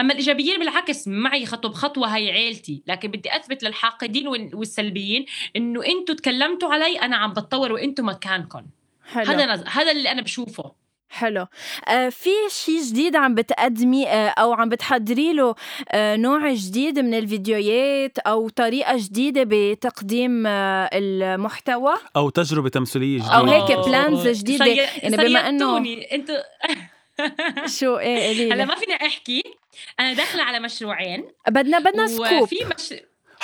أما 0.00 0.12
الإيجابيين 0.12 0.58
بالعكس 0.58 1.08
معي 1.08 1.46
خطوة 1.46 1.70
بخطوة 1.70 2.08
هي 2.16 2.30
عيلتي. 2.30 2.82
لكن 2.86 3.10
بدي 3.10 3.36
أثبت 3.36 3.62
للحاقدين 3.62 4.28
وال- 4.28 4.50
والسلبيين 4.54 5.26
إنه 5.56 5.86
أنتم 5.86 6.14
تكلمتوا 6.14 6.72
علي 6.74 7.00
أنا 7.00 7.16
عم 7.16 7.32
بتطور 7.32 7.72
وأنتم 7.72 8.08
مكانكم. 8.08 8.62
حلو. 9.12 9.24
هذا 9.32 9.56
نز- 9.56 9.68
هذا 9.68 9.90
اللي 9.90 10.12
أنا 10.12 10.22
بشوفه. 10.22 10.83
حلو. 11.14 11.46
آه 11.88 12.08
في 12.08 12.30
شيء 12.50 12.82
جديد 12.82 13.16
عم 13.16 13.34
بتقدمي 13.34 14.08
آه 14.08 14.28
أو 14.28 14.52
عم 14.52 14.68
بتحضري 14.68 15.32
له 15.32 15.54
آه 15.92 16.16
نوع 16.16 16.52
جديد 16.54 16.98
من 16.98 17.14
الفيديوهات 17.14 18.18
أو 18.18 18.48
طريقة 18.48 18.96
جديدة 18.96 19.42
بتقديم 19.46 20.46
آه 20.46 20.90
المحتوى؟ 20.92 21.94
أو 22.16 22.30
تجربة 22.30 22.68
تمثيلية 22.68 23.18
جديدة. 23.18 23.34
أو 23.34 23.44
هيك 23.44 23.78
plans 23.78 24.26
جديدة. 24.28 24.64
صي- 24.64 24.76
يعني 24.76 25.16
بما 25.16 25.42
إنه- 25.42 25.50
صيدتوني. 25.50 26.14
أنتوا 26.14 26.36
شو؟ 27.78 27.96
إيه 27.98 28.52
هلا. 28.52 28.64
ما 28.64 28.74
فيني 28.74 28.94
أحكي. 28.94 29.42
أنا 30.00 30.12
داخلة 30.12 30.42
على 30.42 30.60
مشروعين. 30.60 31.24
بدنا 31.48 31.78
بدنا 31.78 32.06
سكوب 32.06 32.42
وفي 32.42 32.56
مش... 32.64 32.94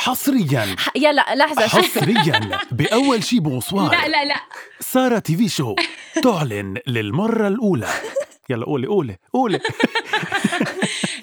حصريا. 0.01 0.77
يلا 0.97 1.35
لحظة 1.35 1.67
شو؟ 1.67 1.77
حصريا. 1.79 2.41
بأول 2.71 3.25
شي 3.25 3.37
لا 3.41 3.43
bonsoir. 3.43 3.91
لا 3.91 4.25
لا. 4.25 4.35
سارة 4.81 5.19
TV 5.19 5.49
شو. 5.49 5.75
تعلن 6.25 6.77
للمرة 6.87 7.49
الأولى. 7.49 7.89
يلا 8.51 8.65
قولي 8.65 8.87
قولي 8.87 9.17
قولي 9.33 9.61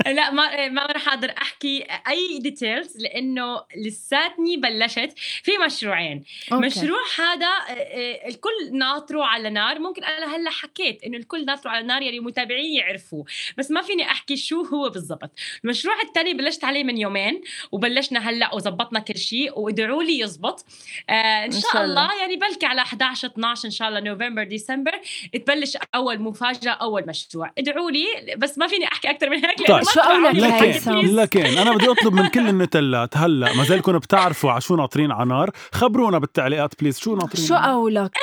لا 0.17 0.31
ما 0.31 0.69
ما 0.69 0.85
رح 0.85 1.07
أقدر 1.07 1.33
أحكي 1.37 1.87
أي 2.07 2.39
details 2.39 2.97
لأنه 2.97 3.63
لساتني 3.77 4.57
بلشت 4.57 5.13
في 5.43 5.51
مشروعين 5.65 6.23
okay. 6.51 6.65
مشروع 6.65 6.99
هذا 7.17 7.47
آه، 7.47 7.71
آه، 7.71 8.27
الكل 8.27 8.77
ناطره 8.77 9.23
على 9.23 9.49
نار 9.49 9.79
ممكن 9.79 10.03
أنا 10.03 10.35
هلأ 10.35 10.49
حكيت 10.49 11.03
إنه 11.03 11.17
الكل 11.17 11.45
ناطره 11.45 11.69
على 11.69 11.87
نار 11.87 12.01
يعني 12.01 12.19
متابعين 12.19 12.73
يعرفوه 12.79 13.25
بس 13.57 13.71
ما 13.71 13.81
فيني 13.81 14.03
أحكي 14.03 14.37
شو 14.37 14.61
هو 14.61 14.89
بالضبط 14.89 15.31
المشروع 15.63 16.01
الثاني 16.01 16.33
بلشت 16.33 16.63
عليه 16.63 16.83
من 16.83 16.97
يومين 16.97 17.41
وبلشنا 17.71 18.29
هلأ 18.29 18.55
وزبطنا 18.55 18.99
كل 18.99 19.17
شيء 19.17 19.59
وادعوا 19.59 20.03
لي 20.03 20.19
يزبط 20.19 20.65
آه 21.09 21.45
إن 21.45 21.51
شاء, 21.51 21.61
شاء 21.73 21.83
الله. 21.85 22.05
الله. 22.05 22.21
يعني 22.21 22.35
بلكي 22.35 22.65
على 22.65 22.81
11 22.81 23.27
12 23.27 23.65
إن 23.65 23.71
شاء 23.71 23.89
الله 23.89 23.99
نوفمبر 23.99 24.43
ديسمبر 24.43 24.91
تبلش 25.33 25.77
أول 25.95 26.19
مفاجأة 26.19 26.71
أول 26.71 27.07
مشروع 27.07 27.16
ادعوا 27.58 27.91
لي 27.91 28.06
بس 28.38 28.58
ما 28.58 28.67
فيني 28.67 28.86
أحكي 28.86 29.10
أكثر 29.10 29.30
من 29.30 29.45
هيك 29.45 29.67
طيب. 29.67 29.84
شو 29.84 29.99
قولك. 29.99 30.36
لكن 30.36 31.15
لكن 31.15 31.45
أنا 31.45 31.73
بدي 31.73 31.91
أطلب 31.91 32.13
من 32.13 32.27
كل 32.27 32.49
النتلات 32.49 33.17
هلأ 33.17 33.53
ما 33.53 33.63
زالكم 33.63 33.97
بتعرفوا 33.97 34.51
على 34.51 34.62
شو 34.62 34.75
ناطرين 34.75 35.12
على 35.12 35.30
نار 35.30 35.51
خبرونا 35.71 36.19
بالتعليقات 36.19 36.82
please. 36.81 36.99
شو 36.99 37.15
ناطرين؟ 37.15 37.45
شو؟ 37.45 37.56
قولك؟ 37.56 38.17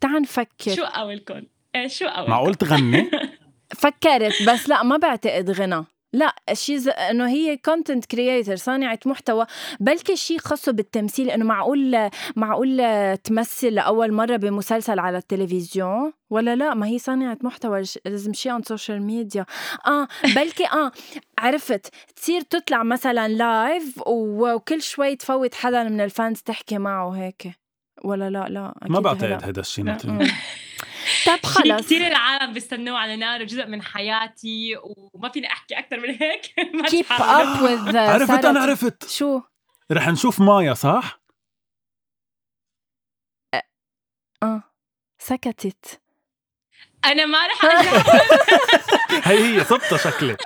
تعال 0.00 0.22
نفكر. 0.22 0.74
شو 0.76 0.84
قولكم 0.84 1.42
إيه، 1.74 1.88
شو 1.88 2.06
قولكم 2.06 2.30
معقول 2.30 2.54
تغني؟ 2.54 3.10
فكرت 3.82 4.42
بس 4.42 4.68
لا 4.68 4.82
ما 4.82 4.96
بعتقد 4.96 5.50
غنى. 5.50 5.84
لا 6.12 6.34
شيء 6.52 6.76
ز... 6.76 6.88
إنه 6.88 7.28
هي 7.28 7.56
content 7.56 8.04
creator 8.04 8.56
صانعة 8.56 8.98
محتوى. 9.06 9.46
بلكي 9.80 10.16
شيء 10.16 10.38
خاصه 10.38 10.72
بالتمثيل 10.72 11.30
إنه 11.30 11.44
معقول 11.44 12.10
معقول 12.36 12.82
تمثل 13.24 13.68
لأول 13.68 14.12
مرة 14.12 14.36
بمسلسل 14.36 14.98
على 14.98 15.18
التلفزيون؟ 15.18 16.12
ولا 16.30 16.56
لا؟ 16.56 16.74
ما 16.74 16.86
هي 16.86 16.98
صانعة 16.98 17.38
محتوى 17.42 17.82
لازم 18.04 18.32
شيء 18.32 18.52
عن 18.52 18.62
social 18.62 19.02
media 19.02 19.46
آه 19.86 20.08
بلكي 20.34 20.66
آه 20.66 20.92
عرفت. 21.38 21.94
تصير 22.16 22.40
تطلع 22.40 22.82
مثلا 22.82 23.28
live 23.28 23.98
وكل 24.06 24.82
شوي 24.82 25.16
تفوت 25.16 25.54
حدا 25.54 25.82
من 25.82 26.00
ال 26.00 26.08
fans 26.08 26.40
تحكي 26.40 26.78
معه 26.78 27.10
هيك. 27.10 27.52
ولا 28.04 28.30
لا؟ 28.30 28.46
لا 28.48 28.74
ما 28.88 29.00
بعتقد. 29.00 29.44
هيدا 29.44 29.60
الشيء. 29.60 29.96
طب 31.26 31.46
خلص 31.46 31.82
كثير 31.86 32.06
العالم 32.06 32.52
بيستنوه 32.52 32.98
على 32.98 33.16
نار 33.16 33.42
وجزء 33.42 33.66
من 33.66 33.82
حياتي 33.82 34.76
وما 35.14 35.28
فيني 35.28 35.46
أحكي 35.52 35.78
أكثر 35.78 36.00
من 36.00 36.10
هيك. 36.10 36.54
تحاولوا. 37.08 37.76
up 37.78 37.92
with 37.92 37.96
عرفت. 37.96 38.44
أنا 38.44 38.60
عرفت. 38.60 39.08
شو؟ 39.10 39.40
رح 39.92 40.08
نشوف 40.08 40.40
مايا 40.40 40.74
صح؟ 40.74 41.20
آه 44.42 44.62
سكتت. 45.18 46.00
أنا 47.04 47.26
ما 47.26 47.38
رح. 47.46 47.64
هي 49.28 49.54
هي 49.58 49.64
صبتها 49.64 49.98
شكلي. 49.98 50.36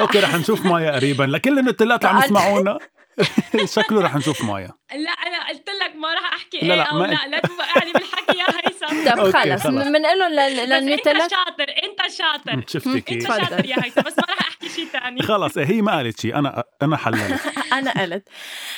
أوكي 0.00 0.20
رح 0.20 0.34
نشوف 0.34 0.66
مايا 0.66 0.92
قريبا. 0.92 1.24
لكل 1.24 1.58
النتلات 1.58 2.04
اللي 2.04 2.14
عم 2.16 2.24
يسمعونا 2.24 2.78
شكله 3.76 4.00
رح 4.02 4.16
نشوف 4.16 4.44
مايا. 4.44 4.70
لا 4.92 5.10
أنا 5.10 5.48
قلت 5.48 5.68
لك 5.82 5.96
ما 5.96 6.14
رح 6.14 6.32
أحكي 6.34 6.58
لا، 6.58 6.74
إيه 6.74 6.80
لا، 6.80 6.82
أو 6.82 6.98
ما- 6.98 7.06
لا 7.06 7.28
لا 7.28 7.40
توقعني 7.40 7.92
بالحكي 7.92 8.38
يا 8.38 8.44
هيثم 8.66 9.10
طب 9.10 9.30
خلص. 9.32 9.66
بنقول 9.66 10.18
لهم 10.18 10.32
بس 10.32 11.06
أنت 11.06 11.08
شاطر 11.30 11.66
أنت 11.84 12.10
شاطر. 12.12 12.64
شفتي 12.72 13.14
أنت. 13.14 13.22
شاطر 13.26 13.66
يا 13.66 13.76
هيثم 13.84 14.00
بس 14.02 14.18
ما 14.18 14.24
رح 14.34 14.40
أحكي 14.48 14.68
شيء 14.68 14.84
ثاني 14.86 15.22
خلص 15.28 15.58
هي 15.58 15.82
ما 15.82 15.96
قالت 15.96 16.20
شيء 16.20 16.38
أنا 16.38 16.64
أنا 16.82 16.96
حللت. 16.96 17.40
أنا 17.72 17.90
قلت. 18.02 18.28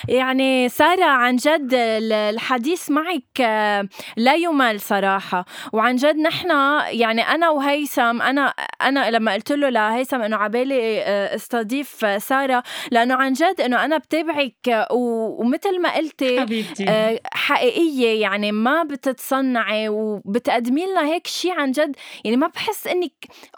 يعني 0.09 0.69
سارة 0.69 1.05
عن 1.05 1.37
جد 1.37 1.75
ال- 1.75 2.13
الحديث 2.13 2.91
معك 2.91 3.41
آه، 3.41 3.89
لا 4.17 4.35
يمل 4.35 4.81
صراحة. 4.81 5.45
وعن 5.73 5.97
جد 5.97 6.17
نحن 6.17 6.51
يعني 6.87 7.23
أنا 7.23 7.49
وهيثم 7.51 8.23
أنا 8.23 8.55
أنا 8.83 9.11
لما 9.11 9.33
قلت 9.33 9.53
له 9.53 9.69
لهيثم 9.69 10.21
إنه 10.23 10.37
عبالي 10.37 11.03
آه، 11.03 11.35
استضيف 11.35 12.07
سارة 12.23 12.63
لأنه 12.91 13.15
عن 13.15 13.33
جد 13.33 13.61
إنه 13.61 13.85
أنا 13.85 13.99
بتابعك 13.99 14.87
ومثل 14.91 15.81
ما 15.81 16.00
قلتي 16.01 16.41
حبيبتي. 16.41 16.89
آه، 16.89 17.21
حقيقية 17.33 18.21
يعني 18.23 18.53
ما 18.53 18.83
بتتصنعي 18.83 19.89
وبتقدمي 19.89 20.87
لنا 20.87 21.07
هيك 21.07 21.27
شيء 21.27 21.53
عن 21.53 21.71
جد. 21.73 21.97
يعني 22.25 22.37
ما 22.37 22.47
بحس 22.47 22.87
إنك 22.87 23.13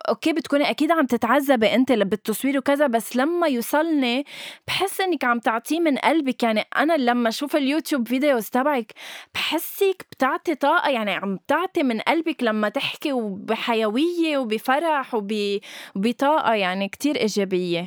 okay 0.09 0.33
بتكوني 0.33 0.71
أكيد 0.71 0.91
عم 0.93 1.07
تتعذبي 1.07 1.75
أنت 1.75 1.93
بالتصوير 1.93 2.59
وكذا 2.59 2.87
بس 2.87 3.17
لما 3.17 3.47
يوصلني 3.47 4.25
بحس 4.67 5.01
إنك 5.01 5.25
عم 5.25 5.39
تعطيه 5.39 5.81
من 5.81 5.97
قلبك. 5.99 6.43
يعني 6.43 6.65
أنا 6.77 6.97
لما 6.97 7.29
أشوف 7.29 7.57
اليوتيوب 7.57 8.09
videos 8.09 8.49
تبعك 8.49 8.93
بحسك 9.35 10.07
بتعطي 10.13 10.55
طاقة 10.55 10.91
يعني 10.91 11.11
عم 11.11 11.39
تعطي 11.49 11.83
من 11.83 12.01
قلبك 12.01 12.43
لما 12.43 12.69
تحكي 12.69 13.13
وبحيوية 13.13 14.39
وبفرح 14.39 15.15
وب- 15.15 15.59
وبطاقة 15.97 16.55
يعني 16.55 16.89
كتير 16.89 17.17
إيجابية. 17.17 17.87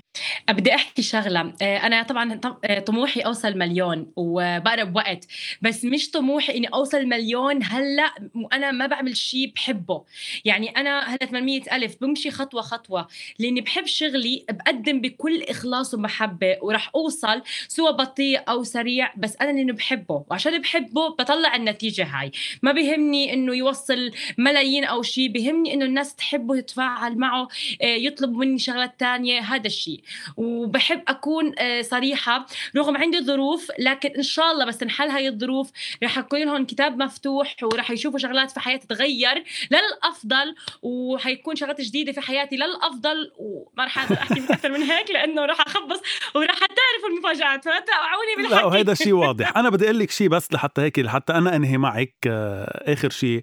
بدي 0.50 0.76
أحكي 0.76 1.02
شغلة. 1.02 1.54
آه، 1.62 1.78
أنا 1.78 2.04
طبعا 2.04 2.36
طب- 2.36 2.58
آه، 2.66 2.80
طموحي 2.80 3.20
أوصل 3.22 3.58
مليون 3.58 4.12
وبقرب 4.46 4.96
وقت. 4.96 5.28
بس 5.62 5.86
مش 5.86 6.10
طموحي 6.12 6.58
إني 6.58 6.68
أوصل 6.68 7.06
مليون. 7.06 7.64
هلأ 7.64 8.14
وأنا 8.36 8.72
ما 8.72 8.88
بعمل 8.88 9.18
شيء 9.18 9.52
بحبه. 9.56 10.04
يعني 10.46 10.70
أنا 10.70 11.00
هلأ 11.00 11.26
800 11.26 11.62
ألف 11.72 11.96
بمشي 12.02 12.32
خطوة 12.32 12.62
خطوة. 12.62 13.08
لأني 13.40 13.62
بحب 13.62 13.86
شغلي 13.86 14.46
بقدم 14.50 15.02
بكل 15.02 15.44
إخلاص 15.44 15.94
ومحبة 15.94 16.58
وراح 16.62 16.92
أوصل 16.96 17.42
سواء 17.68 17.92
بطيء 17.92 18.42
أو 18.50 18.64
سريع. 18.64 19.14
بس 19.18 19.36
أنا 19.42 19.52
لأنه 19.52 19.74
بحبه. 19.74 20.26
وعشان 20.30 20.62
بحبه 20.62 21.08
بطلع 21.10 21.56
النتيجة 21.56 22.04
هاي. 22.04 22.32
ما 22.62 22.72
بيهمني 22.72 23.34
إنه 23.34 23.56
يوصل 23.56 24.12
ملايين 24.38 24.84
أو 24.84 25.02
شيء 25.02 25.30
بيهمني 25.30 25.74
إنه 25.74 25.86
الناس 25.86 26.16
تحبه 26.16 26.60
تتفاعل 26.60 27.18
معه 27.18 27.48
آه، 27.82 27.86
يطلب 27.86 28.32
مني 28.32 28.60
شغلات 28.60 29.00
تانية. 29.00 29.40
هذا 29.40 29.68
الشيء 29.68 30.02
وبحب 30.38 31.04
أكون 31.08 31.54
آه، 31.60 31.82
صريحة 31.82 32.46
رغم 32.76 32.98
عندي 32.98 33.22
ظروف. 33.22 33.72
لكن 33.80 34.10
إن 34.10 34.20
شاء 34.36 34.52
الله 34.52 34.66
بس 34.66 34.78
تنحل 34.78 35.08
هاي 35.10 35.28
الظروف. 35.28 35.72
رح 36.04 36.18
يكون 36.18 36.40
لهم 36.40 36.66
كتاب 36.66 36.98
مفتوح 36.98 37.56
ورح 37.64 37.92
يشوفوا 37.92 38.20
شغلات 38.20 38.52
في 38.52 38.60
حياتي 38.60 38.88
تتغير 38.88 39.44
للأفضل 39.72 40.56
وحيكون 40.82 41.56
شغلات 41.56 41.82
جديدة 41.82 42.12
في 42.12 42.22
حياتي 42.22 42.56
للأفضل. 42.56 43.32
وما 43.38 43.86
رح 43.86 44.00
أقدر 44.00 44.16
أحكي 44.16 44.40
أكثر 44.54 44.72
من 44.72 44.82
هيك 44.82 45.12
لأنه 45.12 45.46
رح 45.46 45.62
أخبص 45.62 46.02
ورح 46.36 46.60
تعرفوا 46.60 47.10
المفاجآت. 47.10 47.66
فلا 47.66 47.80
توقعوني 47.80 48.36
بالحكي. 48.38 48.56
لا 48.56 48.66
وهيدا 48.66 48.94
شيء 48.94 49.14
واضح. 49.26 49.58
أنا 49.58 49.70
بدي 49.70 49.86
أقول 49.86 50.00
لك 50.00 50.12
شيء 50.12 50.28
بس 50.28 50.54
لحتى 50.54 50.82
هيك 50.82 51.00
لحتى 51.00 51.34
أنا 51.34 51.56
أنهي 51.56 51.78
معك 51.78 52.16
آه، 52.28 52.94
آخر 52.94 53.10
شيء 53.10 53.42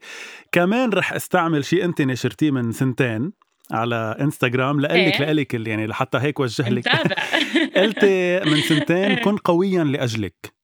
كمان 0.52 0.90
رح 0.90 1.12
أستعمل 1.12 1.64
شيء 1.64 1.84
أنت 1.84 2.02
نشرتيه 2.02 2.50
من 2.50 2.72
سنتين 2.72 3.32
على 3.70 4.16
إنستغرام 4.20 4.80
لقلك 4.80 5.20
إيه؟ 5.20 5.22
لقلك 5.22 5.54
يعني 5.54 5.86
لحتى 5.86 6.18
هيك 6.18 6.40
وجه 6.40 6.68
لك. 6.68 6.88
قلتي 7.76 8.40
من 8.40 8.60
سنتين 8.60 9.14
كن 9.14 9.36
قويا 9.36 9.84
لأجلك. 9.84 10.61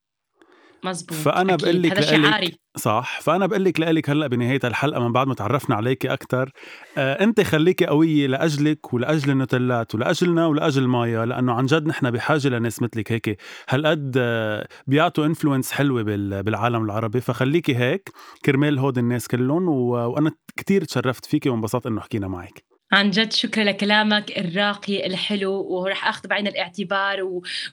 مزبوط 0.84 1.18
أكيد. 1.52 1.62
بقول 1.64 1.82
لك 1.82 1.92
هذا 1.92 2.00
شعاري. 2.00 2.58
صح 2.76 3.20
فأنا 3.20 3.46
بقول 3.46 3.64
لك 3.64 3.80
لك 3.80 4.10
هلأ 4.10 4.26
بنهاية 4.26 4.60
الحلقة 4.64 5.00
من 5.00 5.12
بعد 5.12 5.26
ما 5.26 5.34
تعرفنا 5.34 5.76
عليكي 5.76 6.12
أكثر 6.12 6.50
آه 6.98 7.24
أنت 7.24 7.40
خليكي 7.40 7.86
قوية 7.86 8.26
لأجلك 8.26 8.92
ولأجل 8.94 9.30
النوتيلات 9.30 9.94
ولأجلنا 9.94 10.46
ولأجل 10.46 10.86
مايا 10.86 11.26
لأنه 11.26 11.52
عن 11.52 11.66
جد 11.66 11.86
نحن 11.86 12.10
بحاجة 12.10 12.48
لناس 12.48 12.82
مثلك 12.82 13.12
هيك. 13.12 13.38
هالقد 13.68 14.14
آه 14.18 14.68
بيعطوا 14.86 15.26
influence 15.26 15.72
حلوة 15.72 16.02
بال- 16.02 16.42
بالعالم 16.42 16.84
العربي 16.84 17.20
فخليكي 17.20 17.76
هيك. 17.76 18.10
كرمال 18.44 18.78
هود 18.78 18.98
الناس 18.98 19.28
كلهم 19.28 19.68
و... 19.68 19.90
وأنا 19.90 20.30
كتير 20.56 20.84
تشرفت 20.84 21.26
فيكي 21.26 21.48
وانبسطت 21.48 21.86
إنه 21.86 22.00
حكينا 22.00 22.28
معك. 22.28 22.67
عن 22.92 23.10
جد 23.10 23.32
شكرا 23.32 23.64
لكلامك 23.64 24.38
الراقي 24.38 25.06
الحلو 25.06 25.52
ورح 25.52 26.08
آخذ 26.08 26.28
بعين 26.28 26.46
الاعتبار 26.46 27.22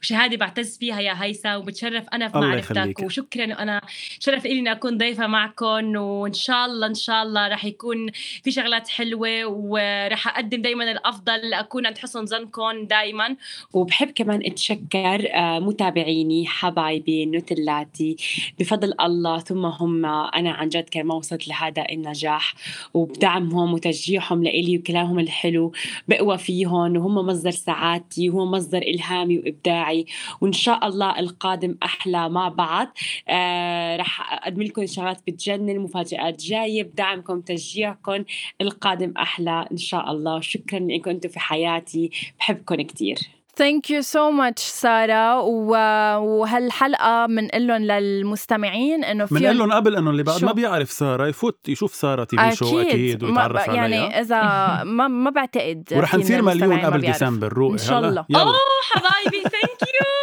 وشهادة 0.01 0.37
بعتز 0.37 0.77
فيها 0.77 0.99
يا 0.99 1.23
هيثم 1.23 1.55
وبتشرف 1.55 2.09
أنا 2.13 2.27
في 2.29 2.37
معرفتك 2.37 2.99
وشكرا 2.99 3.43
أنا 3.43 3.81
شرف 4.19 4.45
لي 4.45 4.59
إني 4.59 4.71
أكون 4.71 4.97
ضيفة 4.97 5.27
معكم 5.27 5.95
وإن 5.95 6.33
شاء 6.33 6.65
الله 6.65 6.87
إن 6.87 6.93
شاء 6.93 7.23
الله 7.23 7.47
رح 7.47 7.65
يكون 7.65 8.11
في 8.43 8.51
شغلات 8.51 8.87
حلوة 8.87 9.45
ورح 9.45 10.27
أقدم 10.27 10.61
دائما 10.61 10.91
الأفضل 10.91 11.53
اكون 11.53 11.85
عند 11.85 11.97
حسن 11.97 12.25
ظنكم 12.25 12.85
دائما 12.85 13.35
وبحب 13.73 14.11
كمان 14.11 14.41
أتشكر 14.45 15.33
آه، 15.33 15.59
متابعيني 15.59 16.47
حبايبي 16.47 17.25
نوتلاتي 17.25 18.15
بفضل 18.59 18.93
الله 19.01 19.39
ثم 19.39 19.65
هم 19.65 20.05
أنا 20.05 20.51
عن 20.51 20.69
جد 20.69 20.89
كان 20.89 21.05
ما 21.05 21.15
وصلت 21.15 21.47
لهذا 21.47 21.85
النجاح 21.91 22.53
وبدعمهم 22.93 23.73
وتشجيعهم 23.73 24.43
لإلي 24.43 24.77
وكلام 24.77 25.04
كلامهم 25.05 25.19
الحلو 25.19 25.71
بقوى 26.07 26.37
فيهم 26.37 26.97
وهم 26.97 27.15
مصدر 27.15 27.51
سعادتي 27.51 28.29
وهم 28.29 28.51
مصدر 28.51 28.77
إلهامي 28.77 29.39
وإبداعي. 29.39 30.05
وإن 30.41 30.53
شاء 30.53 30.87
الله 30.87 31.19
القادم 31.19 31.77
أحلى 31.83 32.29
مع 32.29 32.49
بعض. 32.49 32.87
آه 33.29 33.97
رح 33.97 34.33
أقدم 34.33 34.61
لكم 34.61 34.85
شغلات 34.85 35.21
بتجنن 35.27 35.79
مفاجآت 35.79 36.41
جاية 36.41 36.83
بدعمكم 36.83 37.41
تشجيعكم 37.41 38.23
القادم 38.61 39.13
أحلى 39.17 39.67
إن 39.71 39.77
شاء 39.77 40.11
الله. 40.11 40.41
شكرا 40.41 40.79
إنكم 40.79 41.09
أنتم 41.11 41.29
في 41.29 41.39
حياتي 41.39 42.09
بحبكم 42.39 42.81
كتير. 42.81 43.17
thank 43.57 43.89
you 43.89 44.01
so 44.01 44.31
much 44.31 44.61
ساره 44.61 45.41
وهالحلقة 45.41 47.25
بنقول 47.25 47.67
لهم 47.67 47.81
للمستمعين 47.81 49.03
إنه 49.03 49.25
في 49.25 49.35
بنقول 49.35 49.57
لهم 49.57 49.73
قبل 49.73 49.95
إنه 49.95 50.09
اللي 50.09 50.23
بعد 50.23 50.45
ما 50.45 50.51
بيعرف 50.51 50.91
سارة 50.91 51.27
يفوت 51.27 51.69
يشوف 51.69 51.95
سارة 51.95 52.23
TV 52.23 52.55
show 52.55 52.81
أكيد. 52.81 53.23
ويتعرف 53.23 53.69
عليها 53.69 53.75
يعني 53.75 54.19
إذا 54.19 54.41
ما 54.83 55.07
ما 55.07 55.29
بعتقد 55.29 55.83
ورح 55.91 56.15
نصير 56.15 56.41
مليون 56.41 56.79
قبل 56.79 57.01
ديسمبر 57.01 57.53
روقي. 57.53 57.73
إن 57.73 57.77
شاء 57.77 57.99
الله. 57.99 58.25
أوه 58.35 58.53
حبايبي 58.91 59.41
thank 59.41 59.81
you 59.81 60.14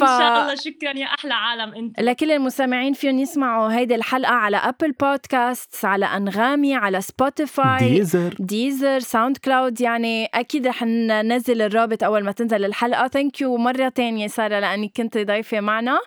ف... 0.00 0.02
إن 0.02 0.18
شاء 0.18 0.42
الله 0.42 0.54
شكرا 0.54 0.98
يا 0.98 1.06
أحلى 1.06 1.34
عالم 1.34 1.74
أنت. 1.74 2.00
لكل 2.00 2.30
المستمعين 2.30 2.92
فيهم 2.92 3.18
يسمعوا 3.18 3.72
هيدي 3.72 3.94
الحلقة 3.94 4.34
على 4.34 4.56
Apple 4.56 4.92
Podcast 4.92 5.84
على 5.84 6.06
أنغامي 6.06 6.74
على 6.74 7.00
Spotify 7.00 7.90
Deezer 7.90 8.34
Deezer 8.38 8.98
SoundCloud 8.98 9.80
يعني 9.80 10.24
أكيد 10.24 10.66
رح 10.66 10.82
ننزل 10.82 11.62
الرابط 11.62 12.04
أول 12.04 12.24
ما 12.24 12.32
تنزل 12.32 12.64
الحلقة. 12.64 13.08
thank 13.08 13.40
you 13.40 13.56
مرة 13.56 13.88
تانية 13.88 14.26
سارة 14.26 14.60
لانك 14.60 14.90
كنت 14.96 15.18
ضيفة 15.18 15.60
معنا. 15.60 15.98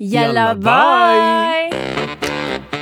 يلا, 0.00 0.24
يلا 0.24 0.52
bye, 0.52 1.70
bye. 1.70 2.81